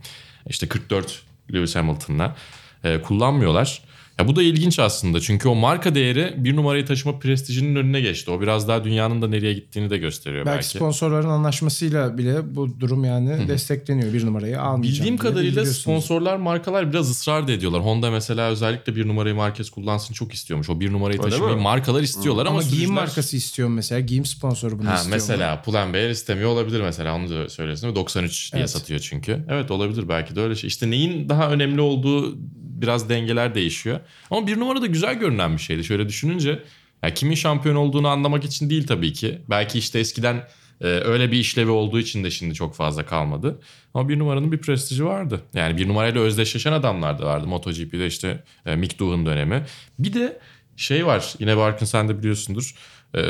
[0.46, 2.36] İşte 44 Lewis Hamilton'la
[2.84, 3.82] e, kullanmıyorlar.
[4.22, 8.30] Ya bu da ilginç aslında çünkü o marka değeri bir numarayı taşıma prestijinin önüne geçti.
[8.30, 10.68] O biraz daha dünyanın da nereye gittiğini de gösteriyor Belki, belki.
[10.68, 14.12] sponsorların anlaşmasıyla bile bu durum yani destekleniyor.
[14.12, 14.82] Bir numarayı almayacağım.
[14.82, 17.82] Bildiğim diye kadarıyla sponsorlar, markalar biraz ısrar da ediyorlar.
[17.84, 20.70] Honda mesela özellikle bir numarayı markes kullansın çok istiyormuş.
[20.70, 21.62] O bir numarayı Öyle taşımayı mi?
[21.62, 24.00] markalar istiyorlar ama, Ama giyim sürücüler- markası istiyor mesela.
[24.00, 25.16] Giyim sponsoru bunu Ha, istiyor.
[25.16, 25.22] mu?
[25.22, 27.82] mesela Pull&Bear istemiyor olabilir mesela onu da söylesin.
[27.82, 27.96] değil mi?
[27.96, 28.70] 93 diye Evet.
[28.70, 29.44] satıyor çünkü.
[29.48, 30.68] Evet olabilir belki de öyle şey.
[30.68, 32.36] İşte neyin daha önemli olduğu
[32.82, 34.00] biraz dengeler değişiyor.
[34.30, 35.84] Ama bir numara da güzel görünen bir şeydi.
[35.84, 36.62] Şöyle düşününce
[37.02, 39.38] ya kimin şampiyon olduğunu anlamak için değil tabii ki.
[39.50, 40.48] Belki işte eskiden
[40.80, 43.60] e, öyle bir işlevi olduğu için de şimdi çok fazla kalmadı.
[43.94, 45.40] Ama bir numaranın bir prestiji vardı.
[45.54, 47.46] Yani bir numarayla özdeşleşen adamlar da vardı.
[47.46, 49.66] MotoGP'de işte e, Mick Doohan dönemi.
[49.98, 50.40] Bir de
[50.76, 52.74] şey var yine Barkın sen de biliyorsundur.
[53.16, 53.20] E,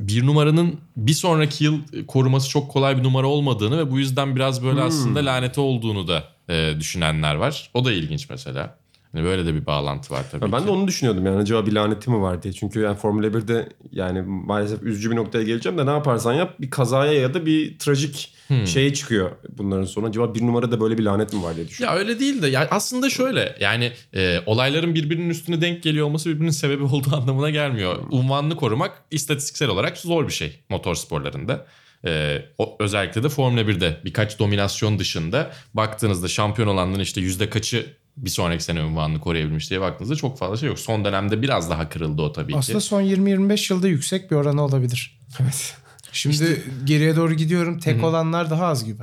[0.00, 4.64] bir numaranın bir sonraki yıl koruması çok kolay bir numara olmadığını ve bu yüzden biraz
[4.64, 7.70] böyle aslında laneti olduğunu da e, düşünenler var.
[7.74, 8.80] O da ilginç mesela.
[9.12, 10.66] Hani böyle de bir bağlantı var tabii Ya ben ki.
[10.66, 12.52] de onu düşünüyordum yani acaba bir laneti mi var diye.
[12.52, 16.70] Çünkü yani Formula 1'de yani maalesef üzücü bir noktaya geleceğim de ne yaparsan yap bir
[16.70, 18.66] kazaya ya da bir trajik Hmm.
[18.66, 20.06] şeye çıkıyor bunların sonu.
[20.06, 21.98] Acaba bir numarada böyle bir lanet mi var diye düşünüyorum.
[21.98, 26.28] Ya öyle değil de yani aslında şöyle yani e, olayların birbirinin üstüne denk geliyor olması
[26.30, 27.96] birbirinin sebebi olduğu anlamına gelmiyor.
[28.10, 31.66] Unvanını korumak istatistiksel olarak zor bir şey motor sporlarında.
[32.06, 37.96] E, o, özellikle de Formula 1'de birkaç dominasyon dışında baktığınızda şampiyon olanların işte yüzde kaçı
[38.16, 40.78] bir sonraki sene unvanını koruyabilmiş diye baktığınızda çok fazla şey yok.
[40.78, 42.84] Son dönemde biraz daha kırıldı o tabii Aslında ki.
[42.84, 45.18] son 20-25 yılda yüksek bir oranı olabilir.
[45.40, 45.76] Evet.
[46.12, 47.78] Şimdi geriye doğru gidiyorum.
[47.78, 49.02] Tek olanlar daha az gibi.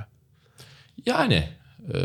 [1.05, 1.49] Yani
[1.93, 1.97] e,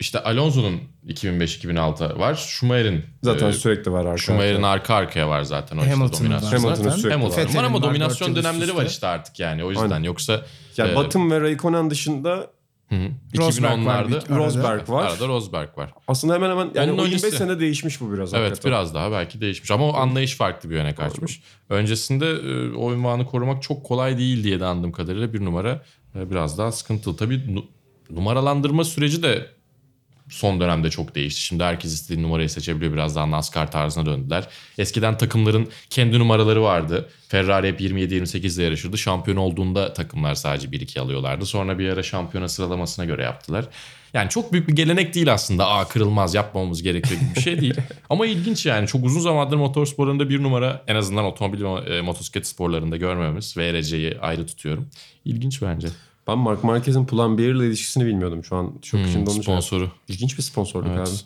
[0.00, 2.34] işte Alonso'nun 2005-2006 var.
[2.34, 6.40] Schumacher'in Zaten e, sürekli var arka Schumacher'in arka arkaya var zaten o işte Hamilton'ın var
[6.42, 6.50] dominasyon.
[6.60, 6.90] Hamilton'ın zaten.
[7.00, 7.54] sürekli Hamilton var.
[7.54, 10.02] var ama dominasyon dönemleri var işte artık yani o yüzden Aynen.
[10.02, 10.42] yoksa
[10.76, 12.50] Yani e, Button ve Raikkonen dışında
[12.88, 13.08] hı hı,
[13.38, 14.36] Rosberg var 2010'larda bir arada.
[14.36, 15.06] Rosberg var.
[15.06, 15.90] arada Rosberg var.
[16.08, 17.36] Aslında hemen hemen yani Onun o 25 öncesi.
[17.36, 18.34] sene değişmiş bu biraz.
[18.34, 18.70] Evet hakikaten.
[18.72, 21.40] biraz daha belki değişmiş ama o anlayış farklı bir yöne kaçmış.
[21.68, 25.82] Öncesinde e, o ünvanı korumak çok kolay değil diye de anladığım kadarıyla bir numara
[26.14, 27.16] e, biraz daha sıkıntılı.
[27.16, 27.66] Tabii nu-
[28.10, 29.46] numaralandırma süreci de
[30.30, 31.40] son dönemde çok değişti.
[31.40, 32.92] Şimdi herkes istediği numarayı seçebiliyor.
[32.92, 34.48] Biraz daha NASCAR tarzına döndüler.
[34.78, 37.08] Eskiden takımların kendi numaraları vardı.
[37.28, 38.98] Ferrari hep 27-28 ile yarışırdı.
[38.98, 41.46] Şampiyon olduğunda takımlar sadece 1-2 alıyorlardı.
[41.46, 43.64] Sonra bir ara şampiyona sıralamasına göre yaptılar.
[44.14, 45.68] Yani çok büyük bir gelenek değil aslında.
[45.68, 47.74] Aa kırılmaz yapmamamız gerekiyor gibi bir şey değil.
[48.10, 48.86] Ama ilginç yani.
[48.86, 53.56] Çok uzun zamandır motorsporlarında bir numara en azından otomobil e, motosiklet sporlarında görmemiz.
[53.56, 54.88] VRC'yi ayrı tutuyorum.
[55.24, 55.88] İlginç bence.
[56.26, 58.74] Ben Mark Marquez'in Pull&Bear ile ilişkisini bilmiyordum şu an.
[58.82, 59.90] Çok onu Hmm, sponsoru.
[60.08, 61.08] İlginç bir sponsorluk Evet.
[61.08, 61.16] abi.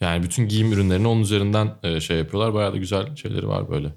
[0.00, 2.54] Yani bütün giyim ürünlerini onun üzerinden e, şey yapıyorlar.
[2.54, 3.88] Bayağı da güzel şeyleri var böyle.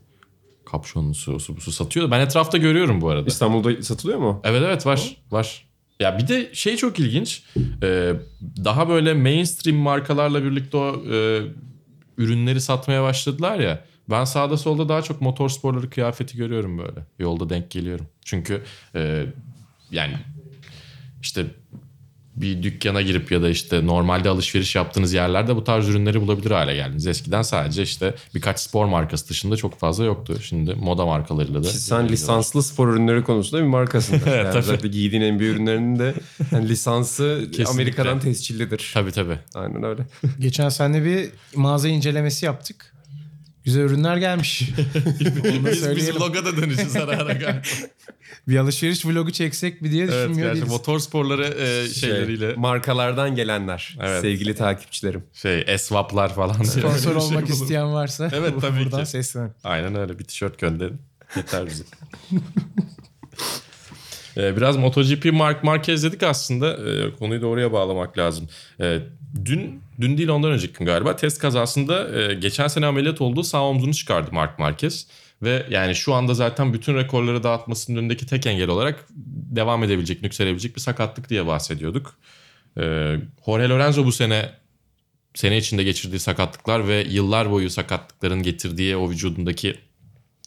[0.65, 2.11] Kapşonlusu, osu busu satıyor.
[2.11, 3.27] Ben etrafta görüyorum bu arada.
[3.27, 4.41] İstanbul'da satılıyor mu?
[4.43, 5.67] Evet evet var var.
[5.99, 7.43] Ya bir de şey çok ilginç.
[7.83, 8.13] Ee,
[8.65, 11.41] daha böyle mainstream markalarla birlikte o e,
[12.17, 13.85] ürünleri satmaya başladılar ya.
[14.09, 17.05] Ben sağda solda daha çok motorsporları kıyafeti görüyorum böyle.
[17.19, 18.05] Yolda denk geliyorum.
[18.25, 18.63] Çünkü
[18.95, 19.25] e,
[19.91, 20.13] yani
[21.21, 21.45] işte
[22.35, 26.75] bir dükkana girip ya da işte normalde alışveriş yaptığınız yerlerde bu tarz ürünleri bulabilir hale
[26.75, 27.07] geldiniz.
[27.07, 30.37] Eskiden sadece işte birkaç spor markası dışında çok fazla yoktu.
[30.41, 31.67] Şimdi moda markalarıyla da.
[31.67, 34.21] Sen lisanslı spor ürünleri konusunda bir markasın.
[34.27, 34.57] Evet, yani tabii.
[34.57, 36.13] özellikle giydiğin en büyük ürünlerinin de
[36.51, 37.71] yani lisansı Kesinlikle.
[37.71, 38.91] Amerika'dan tescillidir.
[38.93, 39.39] Tabii tabii.
[39.55, 40.01] Aynen öyle.
[40.39, 42.93] Geçen sene bir mağaza incelemesi yaptık.
[43.67, 44.69] Güzel ürünler gelmiş.
[45.65, 46.15] Da söyleyelim.
[46.15, 47.61] vloga da döneceğiz ara ara galiba.
[48.47, 50.69] Bir alışveriş vlogu çeksek bir diye evet düşünmüyor gerçi değiliz.
[50.71, 53.97] motor sporları e, şeyleriyle Şey, markalardan gelenler.
[54.01, 54.21] Evet.
[54.21, 55.23] Sevgili takipçilerim.
[55.33, 57.53] şey esvaplar falan Sponsor şey olmak bulun.
[57.53, 59.09] isteyen varsa Evet, tabii buradan ki.
[59.09, 59.53] seslen.
[59.63, 60.97] Aynen öyle bir tişört gönderin.
[61.35, 61.83] Yeter bize.
[64.37, 66.77] Ee, Biraz MotoGP Mark Marquez dedik aslında.
[66.77, 68.49] Ee, konuyu da oraya bağlamak lazım.
[68.79, 68.99] Ee,
[69.45, 73.63] dün dün değil ondan önceki gün galiba test kazasında e, geçen sene ameliyat olduğu sağ
[73.63, 75.07] omzunu çıkardı Mark Marquez.
[75.43, 79.05] Ve yani şu anda zaten bütün rekorları dağıtmasının önündeki tek engel olarak
[79.55, 82.15] devam edebilecek, yükselebilecek bir sakatlık diye bahsediyorduk.
[83.45, 84.49] Jorge Lorenzo bu sene
[85.35, 89.75] sene içinde geçirdiği sakatlıklar ve yıllar boyu sakatlıkların getirdiği o vücudundaki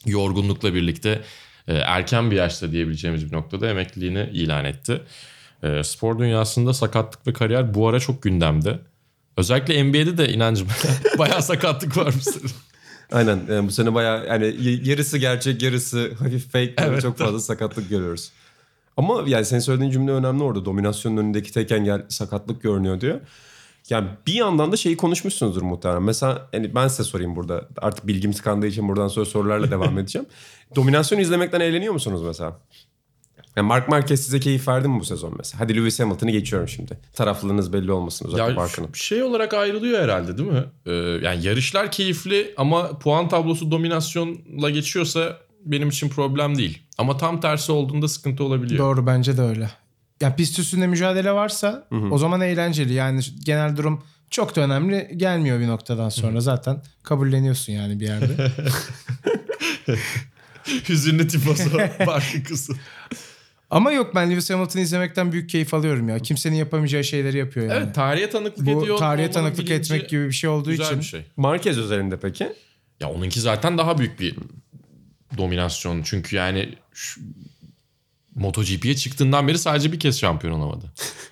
[0.06, 1.20] yorgunlukla birlikte
[1.68, 5.02] erken bir yaşta diyebileceğimiz bir noktada emekliliğini ilan etti.
[5.62, 8.78] E, spor dünyasında sakatlık ve kariyer bu ara çok gündemde.
[9.36, 10.68] Özellikle NBA'de de inancım
[11.18, 12.50] bayağı sakatlık var bu sene.
[13.12, 14.54] Aynen yani bu sene bayağı yani
[14.88, 17.02] yarısı gerçek yarısı hafif fake Evet.
[17.02, 18.32] çok fazla sakatlık görüyoruz.
[18.96, 20.64] Ama yani senin söylediğin cümle önemli orada.
[20.64, 23.20] Dominasyonun önündeki tek engel sakatlık görünüyor diyor.
[23.90, 26.02] Yani bir yandan da şeyi konuşmuşsunuzdur muhtemelen.
[26.02, 27.68] Mesela hani ben size sorayım burada.
[27.78, 30.26] Artık bilgim tıkandığı için buradan sonra sorularla devam edeceğim.
[30.76, 32.60] Dominasyon izlemekten eğleniyor musunuz mesela?
[33.56, 35.60] Yani Mark Marquez size keyif verdi mi bu sezon mesela?
[35.60, 36.98] Hadi Lewis Hamilton'ı geçiyorum şimdi.
[37.14, 38.88] Taraflılığınız belli olmasın Mark'ın.
[38.92, 40.64] ş- şey olarak ayrılıyor herhalde değil mi?
[40.86, 40.92] E,
[41.26, 46.82] yani yarışlar keyifli ama puan tablosu dominasyonla geçiyorsa benim için problem değil.
[46.98, 48.78] Ama tam tersi olduğunda sıkıntı olabiliyor.
[48.84, 49.70] Doğru bence de öyle.
[50.20, 52.92] Ya pist üstünde mücadele varsa o zaman eğlenceli.
[52.92, 56.40] Yani genel durum çok da önemli gelmiyor bir noktadan sonra.
[56.40, 58.50] Zaten kabulleniyorsun yani bir yerde.
[60.88, 61.70] Hüzünlü tifosu
[62.04, 62.78] farklı kısım.
[63.70, 66.18] Ama yok ben Lewis Hamilton'ı izlemekten büyük keyif alıyorum ya.
[66.18, 67.82] Kimsenin yapamayacağı şeyleri yapıyor yani.
[67.84, 68.88] Evet tarihe tanıklık ediyor.
[68.88, 70.98] Bu tarihe olmanın tanıklık etmek gibi bir şey olduğu güzel için.
[70.98, 71.24] bir şey.
[71.36, 72.52] Marquez üzerinde peki?
[73.00, 74.34] Ya onunki zaten daha büyük bir
[75.38, 76.02] dominasyon.
[76.02, 77.20] Çünkü yani şu,
[78.40, 80.84] MotoGP'ye çıktığından beri sadece bir kez şampiyon olamadı.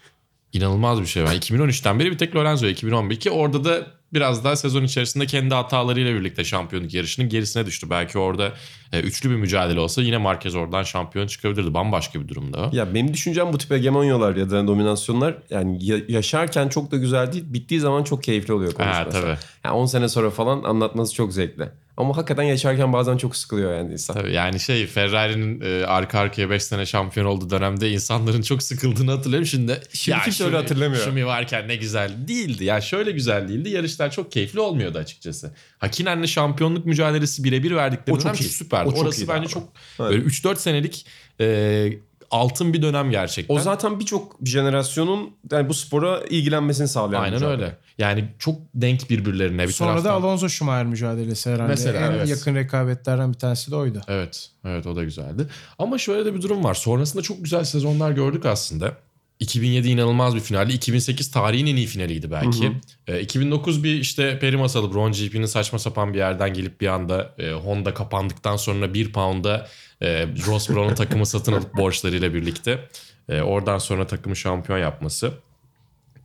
[0.52, 1.22] İnanılmaz bir şey.
[1.22, 5.54] Yani 2013'ten beri bir tek Lorenzo 2011 ki orada da biraz daha sezon içerisinde kendi
[5.54, 7.90] hatalarıyla birlikte şampiyonluk yarışının gerisine düştü.
[7.90, 8.52] Belki orada
[8.92, 11.74] e, üçlü bir mücadele olsa yine Marquez oradan şampiyon çıkabilirdi.
[11.74, 12.70] Bambaşka bir durumda.
[12.72, 17.32] Ya benim düşüncem bu tip hegemonyalar ya da dominasyonlar yani ya- yaşarken çok da güzel
[17.32, 17.44] değil.
[17.48, 19.16] Bittiği zaman çok keyifli oluyor konuşması.
[19.18, 19.36] Ha, tabii.
[19.64, 21.68] Yani 10 sene sonra falan anlatması çok zevkli.
[21.98, 24.14] Ama hakikaten yaşarken bazen çok sıkılıyor yani insan.
[24.14, 29.10] Tabii yani şey Ferrari'nin e, arka arkaya 5 sene şampiyon olduğu dönemde insanların çok sıkıldığını
[29.10, 29.46] hatırlıyorum.
[29.46, 31.04] Şimdi Şimdi kimse Schumi- öyle hatırlamıyor.
[31.04, 32.64] Schumi varken ne güzel değildi.
[32.64, 33.68] Ya şöyle güzel değildi.
[33.68, 35.54] Yarışlar çok keyifli olmuyordu açıkçası.
[35.78, 38.48] Hakinen'le şampiyonluk mücadelesi birebir verdikleri O çok dönem iyi.
[38.48, 38.88] süperdi.
[38.88, 39.48] O çok Orası bence abi.
[39.48, 39.62] çok
[40.00, 40.10] Evet.
[40.10, 41.06] böyle 3-4 senelik
[41.40, 41.88] e,
[42.30, 43.54] altın bir dönem gerçekten.
[43.54, 47.64] O zaten birçok jenerasyonun yani bu spora ilgilenmesini sağlayan bir Aynen mücadele.
[47.64, 47.76] öyle.
[47.98, 50.22] Yani çok denk birbirlerine bir Sonra da taraftan.
[50.22, 51.68] Alonso Schumacher mücadelesi herhalde.
[51.68, 52.28] Mesela, en evet.
[52.28, 54.00] yakın rekabetlerden bir tanesi de oydu.
[54.08, 55.46] Evet, evet o da güzeldi.
[55.78, 56.74] Ama şöyle de bir durum var.
[56.74, 58.92] Sonrasında çok güzel sezonlar gördük aslında.
[59.40, 60.72] 2007 inanılmaz bir finaldi.
[60.72, 62.72] 2008 tarihin en iyi finaliydi belki.
[63.06, 67.34] Ee, 2009 bir işte peri masalı Brown GP'nin saçma sapan bir yerden gelip bir anda
[67.38, 69.68] e, Honda kapandıktan sonra bir pound'a
[70.02, 72.88] e, Ross Brown'un takımı satın alıp borçlarıyla birlikte
[73.28, 75.32] e, oradan sonra takımı şampiyon yapması.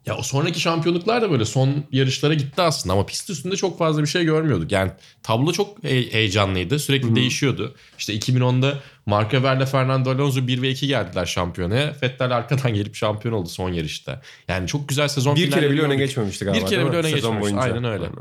[0.05, 4.01] Ya o sonraki şampiyonluklar da böyle son yarışlara gitti aslında ama pist üstünde çok fazla
[4.01, 4.71] bir şey görmüyorduk.
[4.71, 4.91] Yani
[5.23, 6.79] tablo çok he- heyecanlıydı.
[6.79, 7.75] Sürekli değişiyordu.
[7.97, 11.95] İşte 2010'da Mark Webber'le Fernando Alonso 1 ve 2 geldiler şampiyonaya.
[12.03, 14.21] Vettel arkadan gelip şampiyon oldu son yarışta.
[14.47, 16.65] Yani çok güzel sezon Bir kere bile öne geçmemişti galiba.
[16.65, 17.41] Bir kere bile öne Sezon geçmemişti.
[17.55, 17.62] boyunca.
[17.75, 18.03] Aynen öyle.
[18.03, 18.15] Aynen.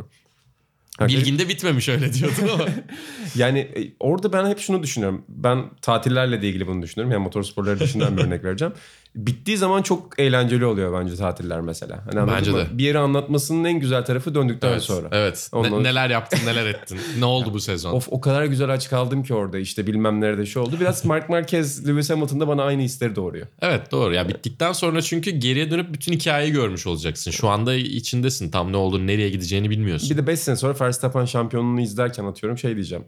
[0.98, 2.66] Hakikaten- Bilginde bitmemiş öyle diyordun ama.
[3.34, 5.24] Yani e, orada ben hep şunu düşünüyorum.
[5.28, 7.12] Ben tatillerle de ilgili bunu düşünüyorum.
[7.12, 8.74] Yani motorsporları dışından bir örnek vereceğim.
[9.16, 12.04] Bittiği zaman çok eğlenceli oluyor bence tatiller mesela.
[12.12, 12.66] Hani Bence de.
[12.72, 14.82] Bir yeri anlatmasının en güzel tarafı döndükten evet.
[14.82, 15.08] sonra.
[15.12, 15.50] Evet.
[15.52, 16.98] Ne- Ondan- neler yaptın, neler ettin.
[17.18, 17.92] ne oldu bu sezon?
[17.92, 20.76] Of o kadar güzel aç kaldım ki orada işte bilmem nerede şu oldu.
[20.80, 23.46] Biraz Mark Marquez, Lewis Hamilton'da bana aynı hisleri doğuruyor.
[23.62, 24.14] Evet doğru.
[24.14, 27.30] Ya bittikten sonra çünkü geriye dönüp bütün hikayeyi görmüş olacaksın.
[27.30, 28.50] Şu anda içindesin.
[28.50, 30.10] Tam ne olduğunu, nereye gideceğini bilmiyorsun.
[30.10, 33.04] Bir de 5 sene sonra Verstappen şampiyonluğunu izlerken atıyorum şey diyeceğim.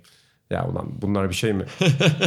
[0.50, 1.64] Ya ulan bunlar bir şey mi?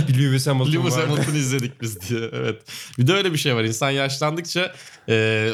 [0.08, 1.08] bir Lewis Hamilton Lewis var.
[1.08, 2.30] Hamilton izledik biz diye.
[2.34, 2.62] Evet.
[2.97, 3.63] Bir de öyle bir şey var.
[3.63, 4.73] İnsan yaşlandıkça
[5.10, 5.49] e,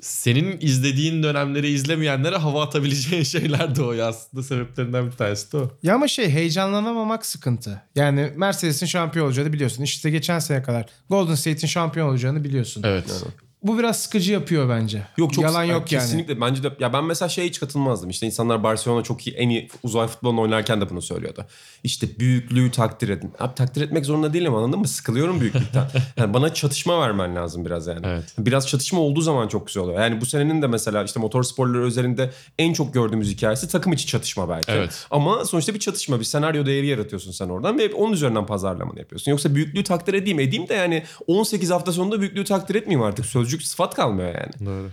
[0.00, 4.42] senin izlediğin dönemleri izlemeyenlere hava atabileceğin şeyler doğuyor aslında.
[4.42, 5.70] Sebeplerinden bir tanesi de o.
[5.82, 7.82] Ya ama şey heyecanlanamamak sıkıntı.
[7.94, 9.82] Yani Mercedes'in şampiyon olacağını biliyorsun.
[9.82, 12.82] İşte geçen sene kadar Golden State'in şampiyon olacağını biliyorsun.
[12.86, 13.24] Evet.
[13.64, 15.06] Bu biraz sıkıcı yapıyor bence.
[15.16, 16.02] Yok çok Yalan yok yani.
[16.02, 18.10] Kesinlikle bence de ya ben mesela şeye hiç katılmazdım.
[18.10, 21.46] İşte insanlar Barcelona çok iyi en iyi uzay futbolunu oynarken de bunu söylüyordu.
[21.84, 23.32] İşte büyüklüğü takdir edin.
[23.38, 24.88] Abi takdir etmek zorunda değilim anladın mı?
[24.88, 25.84] Sıkılıyorum büyüklükten.
[26.16, 28.06] Yani bana çatışma vermen lazım biraz yani.
[28.06, 28.34] Evet.
[28.38, 30.00] Biraz çatışma olduğu zaman çok güzel oluyor.
[30.00, 34.06] Yani bu senenin de mesela işte motor sporları üzerinde en çok gördüğümüz hikayesi takım içi
[34.06, 34.72] çatışma belki.
[34.72, 35.06] Evet.
[35.10, 39.30] Ama sonuçta bir çatışma, bir senaryo değeri yaratıyorsun sen oradan ve onun üzerinden pazarlamanı yapıyorsun.
[39.30, 43.26] Yoksa büyüklüğü takdir edeyim edeyim de yani 18 hafta sonunda büyüklüğü takdir etmeyeyim artık.
[43.54, 44.66] Sözcük sıfat kalmıyor yani.
[44.66, 44.90] Doğru.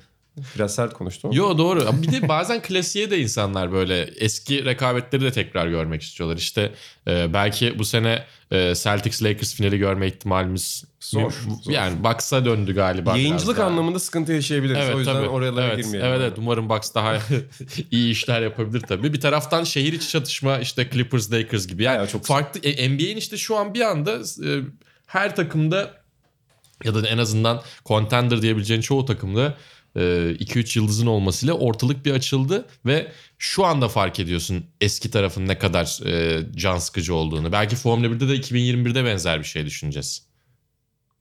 [0.55, 1.31] Biraz sert konuştum.
[1.31, 2.01] Yo doğru.
[2.01, 6.37] Bir de bazen klasiğe de insanlar böyle eski rekabetleri de tekrar görmek istiyorlar.
[6.37, 6.71] İşte
[7.07, 11.71] e, belki bu sene e, Celtics Lakers finali görme ihtimalimiz Zor, zor.
[11.71, 13.17] Yani Bucks'a döndü galiba.
[13.17, 14.83] Yayıncılık anlamında sıkıntı yaşayabiliriz.
[14.83, 15.27] Evet o yüzden tabii.
[15.27, 16.09] oralara evet, girmeyelim.
[16.09, 17.17] Evet evet umarım Bucks daha
[17.91, 19.13] iyi işler yapabilir tabii.
[19.13, 21.83] Bir taraftan şehir içi çatışma işte Clippers Lakers gibi.
[21.83, 24.11] Yani Ya, çok- farklı e, NBA'in işte şu an bir anda
[24.45, 24.49] e,
[25.07, 26.00] her takımda
[26.83, 29.57] ya da en azından contender diyebileceğin çoğu takımda
[29.95, 36.05] 2-3 yıldızın olmasıyla ortalık bir açıldı ve şu anda fark ediyorsun eski tarafın ne kadar
[36.05, 37.51] e, can sıkıcı olduğunu.
[37.51, 40.25] Belki Formula 1'de de 2021'de benzer bir şey düşüneceğiz.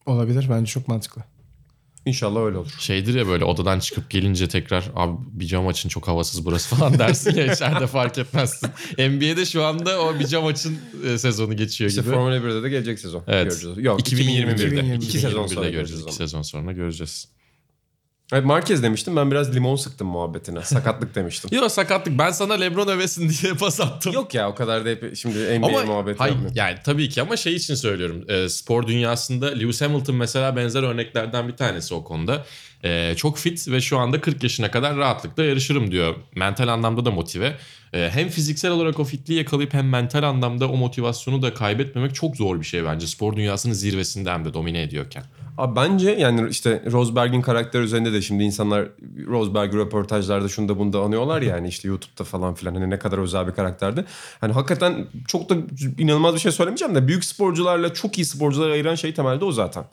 [0.07, 1.23] Olabilir bence çok mantıklı.
[2.07, 2.75] İnşallah öyle olur.
[2.79, 6.99] Şeydir ya böyle odadan çıkıp gelince tekrar abi bir cam açın çok havasız burası falan
[6.99, 8.69] dersin ya içeride fark etmezsin.
[8.99, 12.11] NBA'de şu anda o bir cam açın e, sezonu geçiyor İşte gibi.
[12.11, 13.25] Formula 1'de de gelecek sezon.
[13.27, 13.51] Evet.
[13.51, 13.79] Göreceğiz.
[13.79, 14.81] Yok 2021'de.
[14.81, 14.97] 2021'de.
[14.97, 15.75] 2 sezon 2021'de sonra göreceğiz.
[15.75, 16.15] göreceğiz 2 onu.
[16.15, 17.29] sezon sonra göreceğiz.
[18.33, 20.63] Evet, Marquez demiştim ben biraz limon sıktım muhabbetine.
[20.63, 21.51] Sakatlık demiştim.
[21.59, 24.13] Yok sakatlık ben sana Lebron övesin diye pas attım.
[24.13, 26.57] Yok ya o kadar da hep şimdi NBA Ama muhabbeti hayır, yapmıyorum.
[26.59, 28.25] yani tabii ki ama şey için söylüyorum.
[28.29, 32.45] E, spor dünyasında Lewis Hamilton mesela benzer örneklerden bir tanesi o konuda.
[32.85, 36.15] E, çok fit ve şu anda 40 yaşına kadar rahatlıkla yarışırım diyor.
[36.37, 37.57] Mental anlamda da motive.
[37.93, 42.37] E, hem fiziksel olarak o fitliği yakalayıp hem mental anlamda o motivasyonu da kaybetmemek çok
[42.37, 43.07] zor bir şey bence.
[43.07, 45.25] Spor dünyasının zirvesinde hem de domine ediyorken.
[45.59, 48.89] Abi bence yani işte Rosberg'in karakter üzerinde de şimdi insanlar
[49.27, 53.53] Rosberg röportajlarda şunda bunda anıyorlar yani işte YouTube'da falan filan hani ne kadar özel bir
[53.53, 54.05] karakterdi.
[54.41, 55.57] Hani hakikaten çok da
[55.99, 59.85] inanılmaz bir şey söylemeyeceğim de büyük sporcularla çok iyi sporcuları ayıran şey temelde o zaten.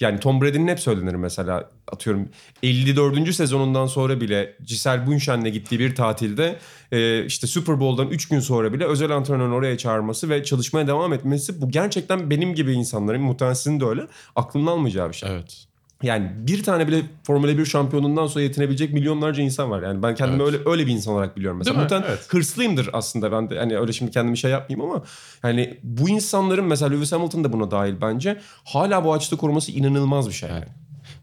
[0.00, 2.27] Yani Tom Brady'nin hep söylenir mesela atıyorum
[2.62, 3.34] 54.
[3.34, 6.58] sezonundan sonra bile Giselle Bündchen'le gittiği bir tatilde
[6.92, 11.12] e, işte Super Bowl'dan 3 gün sonra bile özel antrenörün oraya çağırması ve çalışmaya devam
[11.12, 14.02] etmesi bu gerçekten benim gibi insanların muhtemelen sizin de öyle
[14.36, 15.30] aklımdan almayacağı bir şey.
[15.30, 15.68] Evet.
[16.02, 19.82] Yani bir tane bile Formula 1 şampiyonundan sonra yetinebilecek milyonlarca insan var.
[19.82, 20.54] Yani ben kendimi Evet.
[20.54, 21.80] öyle öyle bir insan olarak biliyorum mesela.
[21.80, 22.26] Muhtemelen Evet.
[22.28, 23.58] hırslıyımdır aslında ben de.
[23.58, 25.02] Hani öyle şimdi kendimi şey yapmayayım ama
[25.44, 30.28] yani bu insanların mesela Lewis Hamilton da buna dahil bence hala bu açıda koruması inanılmaz
[30.28, 30.50] bir şey.
[30.50, 30.64] Yani.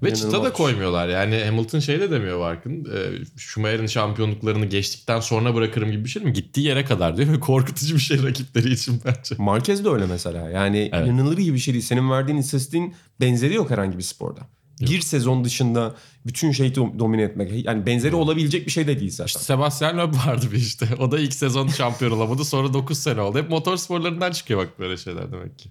[0.03, 1.07] Ve İnanılmaz çıta da koymuyorlar.
[1.07, 2.85] Yani Hamilton şey de demiyor Barkın.
[2.85, 6.33] E, Schumacher'in şampiyonluklarını geçtikten sonra bırakırım gibi bir şey mi?
[6.33, 9.35] Gittiği yere kadar diyor ve korkutucu bir şey rakipleri için bence.
[9.37, 10.49] Marquez de öyle mesela.
[10.49, 11.07] Yani Evet.
[11.07, 11.85] inanılır gibi bir şey değil.
[11.85, 14.41] Senin verdiğin istatistiğin benzeri yok herhangi bir sporda.
[14.81, 17.65] Bir sezon dışında bütün şeyi dom- domine etmek.
[17.65, 19.25] Yani benzeri olabilecek bir şey de değil zaten.
[19.27, 20.87] İşte Sebastian Loeb vardı bir işte.
[20.99, 22.45] O da ilk sezon şampiyon olamadı.
[22.45, 23.37] Sonra 9 sene oldu.
[23.37, 25.69] Hep motor sporlarından çıkıyor bak böyle şeyler demek ki.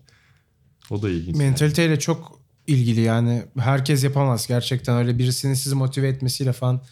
[0.90, 1.36] O da ilginç.
[1.36, 6.82] Mentaliteyle çok ilgili yani herkes yapamaz gerçekten öyle birisinin sizi motive etmesiyle falan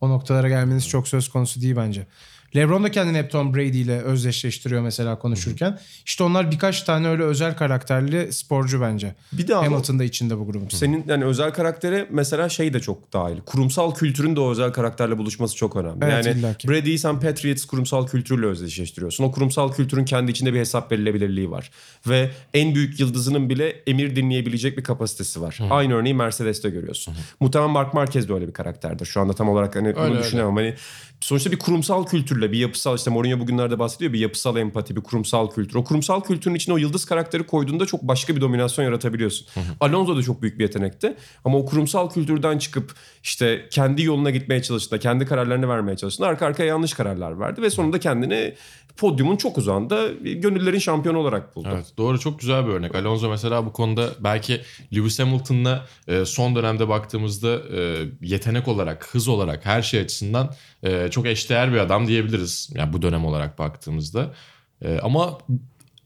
[0.00, 2.06] o noktalara gelmeniz çok söz konusu değil bence.
[2.56, 5.78] LeBron da kendini hep Tom Brady ile özdeşleştiriyor mesela konuşurken.
[6.06, 9.14] İşte onlar birkaç tane öyle özel karakterli sporcu bence.
[9.32, 10.68] Bir de ama Hamilton da içinde bu grubun.
[10.68, 13.36] senin yani özel karaktere mesela şey de çok dahil.
[13.46, 16.04] Kurumsal kültürün de o özel karakterle buluşması çok önemli.
[16.04, 16.68] Evet, yani illaki.
[16.68, 19.24] Brady'yi sen Patriots kurumsal kültürle özdeşleştiriyorsun.
[19.24, 21.70] O kurumsal kültürün kendi içinde bir hesap verilebilirliği var.
[22.08, 25.58] Ve en büyük yıldızının bile emir dinleyebilecek bir kapasitesi var.
[25.70, 27.14] Aynı örneği Mercedes'te görüyorsun.
[27.40, 29.06] Muhtemelen Mark Marquez de öyle bir karakterdir.
[29.06, 30.18] Şu anda tam olarak hani bunu öyle.
[30.18, 30.56] düşünemem.
[30.56, 30.74] Hani
[31.22, 35.50] sonuçta bir kurumsal kültürle bir yapısal işte Mourinho bugünlerde bahsediyor bir yapısal empati, bir kurumsal
[35.50, 35.74] kültür.
[35.74, 39.46] O kurumsal kültürün içine o yıldız karakteri koyduğunda çok başka bir dominasyon yaratabiliyorsun.
[39.80, 41.16] Alonso da çok büyük bir yetenekti.
[41.44, 46.46] Ama o kurumsal kültürden çıkıp işte kendi yoluna gitmeye çalıştığında, kendi kararlarını vermeye çalıştığında arka
[46.46, 48.54] arkaya yanlış kararlar verdi ve sonunda kendini
[48.96, 51.68] podyumun çok uzağında gönüllerin şampiyonu olarak buldu.
[51.72, 52.94] Evet doğru çok güzel bir örnek.
[52.94, 54.60] Alonso mesela bu konuda belki
[54.94, 61.10] Lewis Hamilton'la e, son dönemde baktığımızda e, yetenek olarak, hız olarak her şey açısından e,
[61.12, 62.70] çok eşdeğer bir adam diyebiliriz.
[62.74, 64.34] Yani bu dönem olarak baktığımızda.
[64.82, 65.38] E, ama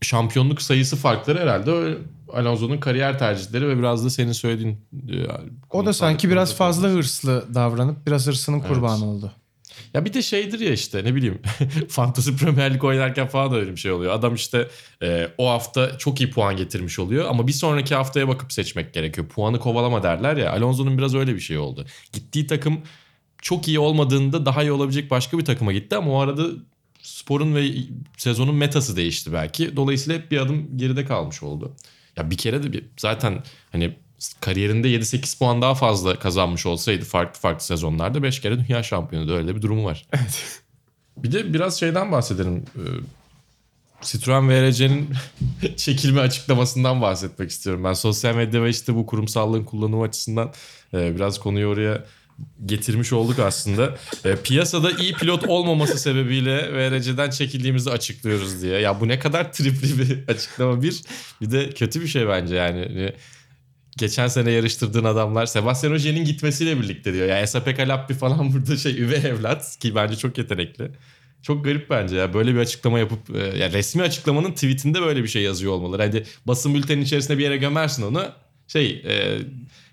[0.02, 1.98] şampiyonluk sayısı farkları herhalde
[2.32, 5.26] Alonso'nun kariyer tercihleri ve biraz da senin söylediğin e,
[5.70, 9.32] O da sanki biraz fazla hırslı davranıp biraz hırsının kurbanı oldu.
[9.94, 11.38] Ya bir de şeydir ya işte ne bileyim
[11.88, 14.12] Fantasy Premier Lig oynarken falan da öyle bir şey oluyor.
[14.12, 14.68] Adam işte
[15.02, 19.28] e, o hafta çok iyi puan getirmiş oluyor ama bir sonraki haftaya bakıp seçmek gerekiyor.
[19.28, 20.52] Puanı kovalama derler ya.
[20.52, 21.86] Alonso'nun biraz öyle bir şey oldu.
[22.12, 22.82] Gittiği takım
[23.42, 26.46] çok iyi olmadığında daha iyi olabilecek başka bir takıma gitti ama o arada
[27.02, 27.70] sporun ve
[28.16, 29.76] sezonun metası değişti belki.
[29.76, 31.72] Dolayısıyla hep bir adım geride kalmış oldu.
[32.16, 33.96] Ya bir kere de bir, zaten hani
[34.40, 39.32] kariyerinde 7-8 puan daha fazla kazanmış olsaydı farklı farklı sezonlarda 5 kere dünya şampiyonu da
[39.32, 40.06] öyle bir durumu var.
[41.16, 42.64] Bir de biraz şeyden bahsedelim.
[42.76, 42.80] Ee,
[44.02, 45.10] Citroen VRC'nin
[45.76, 47.84] çekilme açıklamasından bahsetmek istiyorum.
[47.84, 50.52] Ben sosyal medya ve işte bu kurumsallığın kullanımı açısından
[50.94, 52.04] e, biraz konuyu oraya
[52.66, 53.96] getirmiş olduk aslında.
[54.24, 58.80] E, piyasada iyi pilot olmaması sebebiyle VRC'den çekildiğimizi açıklıyoruz diye.
[58.80, 61.02] Ya bu ne kadar tripli bir açıklama bir.
[61.40, 62.84] Bir de kötü bir şey bence yani.
[62.88, 63.12] Hani
[63.96, 67.28] geçen sene yarıştırdığın adamlar Sebastian Ogier'in gitmesiyle birlikte diyor.
[67.28, 70.90] Yani Esa Pekalappi falan burada şey üvey evlat ki bence çok yetenekli.
[71.42, 75.28] Çok garip bence ya böyle bir açıklama yapıp e, ya resmi açıklamanın tweetinde böyle bir
[75.28, 76.02] şey yazıyor olmaları.
[76.02, 78.24] Hadi basın bülteninin içerisine bir yere gömersin onu.
[78.68, 79.38] Şey e,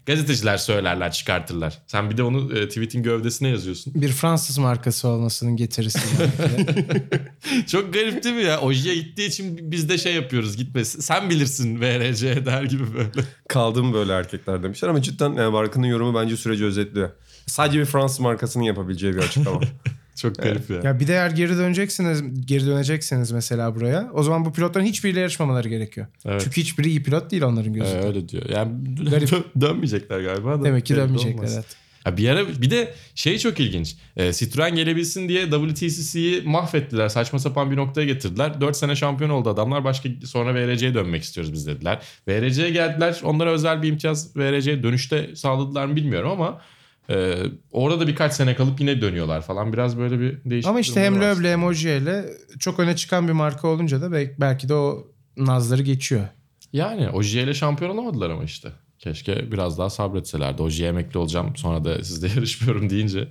[0.06, 1.82] gazeteciler söylerler çıkartırlar.
[1.88, 3.93] Sen bir de onu e, tweetin gövdesine yazıyorsun.
[3.95, 5.99] Bir Fransız markası olmasının getirisi.
[7.68, 8.60] Çok garip değil mi ya?
[8.60, 10.99] Ojiye gittiği için biz de şey yapıyoruz gitmesin.
[11.01, 13.28] Sen bilirsin VRC der gibi böyle.
[13.47, 17.10] Kaldım böyle erkekler demişler ama cidden yani Barkın'ın yorumu bence süreci özetliyor.
[17.45, 19.62] Sadece bir Fransız markasının yapabileceği bir açıklama.
[20.16, 20.80] Çok garip ya.
[20.84, 24.09] ya bir de eğer geri döneceksiniz, geri döneceksiniz mesela buraya.
[24.14, 26.07] O zaman bu pilotların hiçbiriyle yarışmamaları gerekiyor.
[26.26, 26.41] Evet.
[26.43, 27.99] Çünkü hiçbiri iyi pilot değil onların Ee, gözünde.
[28.07, 28.49] öyle diyor.
[28.49, 28.72] Yani
[29.09, 29.30] Garip.
[29.30, 30.64] dö- dönmeyecekler galiba da.
[30.64, 31.38] Demek ki dönmeyecekler.
[31.38, 31.53] olmaz.
[31.55, 31.66] Evet.
[32.05, 33.95] Ya bir ara bir de şey çok ilginç.
[34.18, 37.09] Ee, Citroen gelebilsin diye WTCC'yi mahvettiler.
[37.09, 38.61] Saçma sapan bir noktaya getirdiler.
[38.61, 39.84] 4 sene şampiyon oldu adamlar.
[39.84, 42.01] Başka sonra VRC'ye dönmek istiyoruz biz dediler.
[42.28, 43.20] VRC'ye geldiler.
[43.24, 46.61] Onlara özel bir imtiyaz VRC'ye dönüşte sağladılar mı bilmiyorum ama
[47.10, 47.38] e,
[47.72, 49.74] orada da birkaç sene kalıp yine dönüyorlar falan.
[49.74, 51.22] Biraz böyle bir değişik Ama işte hem.
[51.22, 52.26] Loeb'le hem Ogier'le
[52.60, 56.28] çok öne çıkan bir marka olunca da belki, de o nazları geçiyor.
[56.74, 58.70] Yani Ojiye ile şampiyon olamadılar ama işte.
[58.99, 60.62] Keşke biraz daha sabretselerdi.
[60.62, 63.28] Ojiye emekli olacağım sonra da sizle yarışmıyorum deyince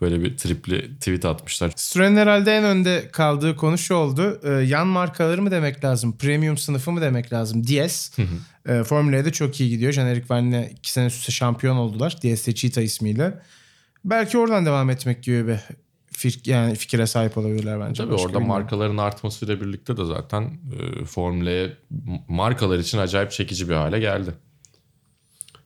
[0.00, 1.72] böyle bir tripli tweet atmışlar.
[1.76, 4.40] Citroen'in herhalde en önde kaldığı konu şu oldu.
[4.44, 6.16] Ee, yan markaları mı demek lazım?
[6.18, 7.64] Premium sınıfı mı demek lazım?
[7.64, 8.18] DS.
[8.68, 9.92] e, Formula E'de çok iyi gidiyor.
[9.92, 12.16] Jenerik Van'le iki sene üstte şampiyon oldular.
[12.22, 13.34] DS'de Cheetah ismiyle.
[14.04, 15.58] Belki oradan devam etmek gibi bir
[16.14, 18.02] fik- yani fikire sahip olabilirler bence.
[18.02, 18.62] Tabii Başka orada bilmiyorum.
[18.62, 21.68] markaların artmasıyla birlikte de zaten e, Formula'ya
[22.28, 24.30] markalar için acayip çekici bir hale geldi.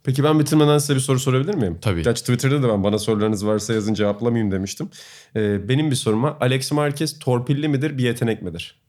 [0.05, 1.79] Peki ben bitirmeden size bir soru sorabilir miyim?
[1.81, 2.03] Tabii.
[2.03, 4.89] Gerçi Twitter'da da ben bana sorularınız varsa yazın cevaplamayayım demiştim.
[5.37, 8.81] Ee, benim bir soruma Alex Marquez torpilli midir bir yetenek midir?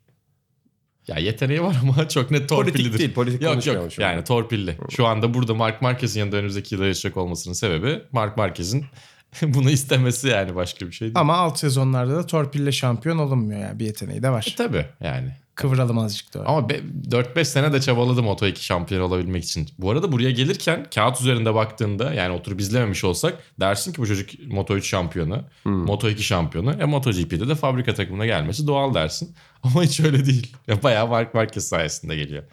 [1.08, 2.84] Ya yeteneği var ama çok net torpillidir.
[2.84, 4.12] Politik değil, politik Yok yok şu anda.
[4.12, 4.78] yani torpilli.
[4.90, 8.86] Şu anda burada Mark Marquez'in yanında önümüzdeki yılda yarışacak olmasının sebebi Mark Marquez'in
[9.42, 11.20] bunu istemesi yani başka bir şey değil.
[11.20, 13.80] Ama alt sezonlarda da torpille şampiyon olunmuyor yani.
[13.80, 14.54] Bir yeteneği de var.
[14.58, 15.32] Tabii yani.
[15.56, 16.40] Kıvıralım azıcık da.
[16.40, 16.50] öyle.
[16.50, 19.70] Ama be- 4-5 sene de çabaladım Moto2 şampiyon olabilmek için.
[19.80, 24.30] Bu arada buraya gelirken kağıt üzerinde baktığında yani oturup izlememiş olsak dersin ki bu çocuk
[24.34, 26.74] Moto3 şampiyonu, Moto2 şampiyonu.
[26.82, 29.36] E MotoGP'de de fabrika takımına gelmesi doğal dersin.
[29.64, 30.56] Ama hiç öyle değil.
[30.68, 32.44] Ya bayağı Mark Marquez sayesinde geliyor.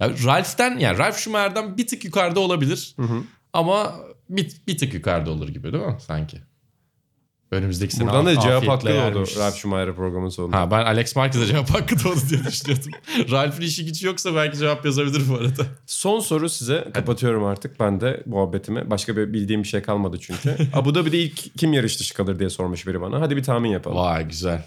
[0.00, 2.94] Ya Ralph'ten yani Ralph Schumacher'dan bir tık yukarıda olabilir.
[3.52, 3.94] Ama
[4.30, 6.36] bir, bir tık yukarıda olur gibi değil mi sanki?
[7.50, 9.38] Önümüzdeki sene Buradan da cevap hakkı oldu yermişiz.
[9.38, 10.60] Ralf Schumacher programın sonunda.
[10.60, 12.90] Ha ben Alex Marquez'e cevap hakkı doğdu diye düşünüyordum.
[13.30, 15.66] Ralph'in işi gücü yoksa belki cevap yazabilir bu arada.
[15.86, 16.90] Son soru size.
[16.94, 18.90] Kapatıyorum artık ben de muhabbetimi.
[18.90, 20.56] Başka bir bildiğim bir şey kalmadı çünkü.
[20.72, 23.20] Abu Dhabi'de ilk kim yarış dışı kalır diye sormuş biri bana.
[23.20, 23.96] Hadi bir tahmin yapalım.
[23.96, 24.66] Vay güzel.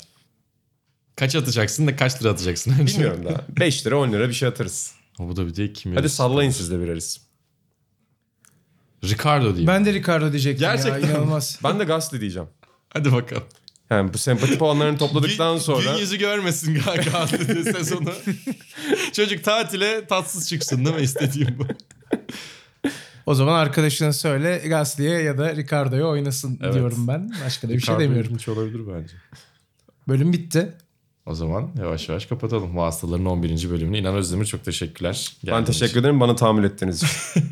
[1.15, 2.73] Kaç atacaksın da kaç lira atacaksın?
[2.85, 3.45] Bilmiyorum daha.
[3.59, 4.93] 5 lira 10 lira bir şey atarız.
[5.19, 7.21] Bu da bir de kim Hadi sallayın siz de bireriz.
[9.03, 9.67] Ricardo diyeyim.
[9.67, 11.59] Ben de Ricardo diyecektim Gerçekten ya inanılmaz.
[11.63, 12.49] Ben de Gasly diyeceğim.
[12.93, 13.43] Hadi bakalım.
[13.89, 18.13] Yani bu sempati puanlarını topladıktan Gün- sonra Gün yüzü görmesin Galatasaray'ın sezonu.
[19.13, 21.63] Çocuk tatile tatsız çıksın değil mi istediğim bu.
[23.25, 26.73] O zaman arkadaşına söyle Gasly'e ya da Ricardo'ya oynasın Evet.
[26.73, 27.31] diyorum ben.
[27.45, 28.25] Başka da bir şey Ricardo demiyorum.
[28.25, 29.13] ilginç olabilir bence.
[30.07, 30.73] Bölüm bitti.
[31.25, 32.75] O zaman yavaş yavaş kapatalım.
[32.75, 33.69] Bu hastaların 11.
[33.69, 33.97] bölümünü.
[33.97, 35.31] İnan Özdemir çok teşekkürler.
[35.43, 37.43] ben Geldiğin teşekkür ederim bana tahammül ettiğiniz için.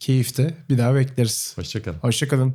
[0.00, 0.54] Keyifti.
[0.70, 1.52] Bir daha bekleriz.
[1.58, 1.98] Hoşçakalın.
[1.98, 2.54] Hoşçakalın.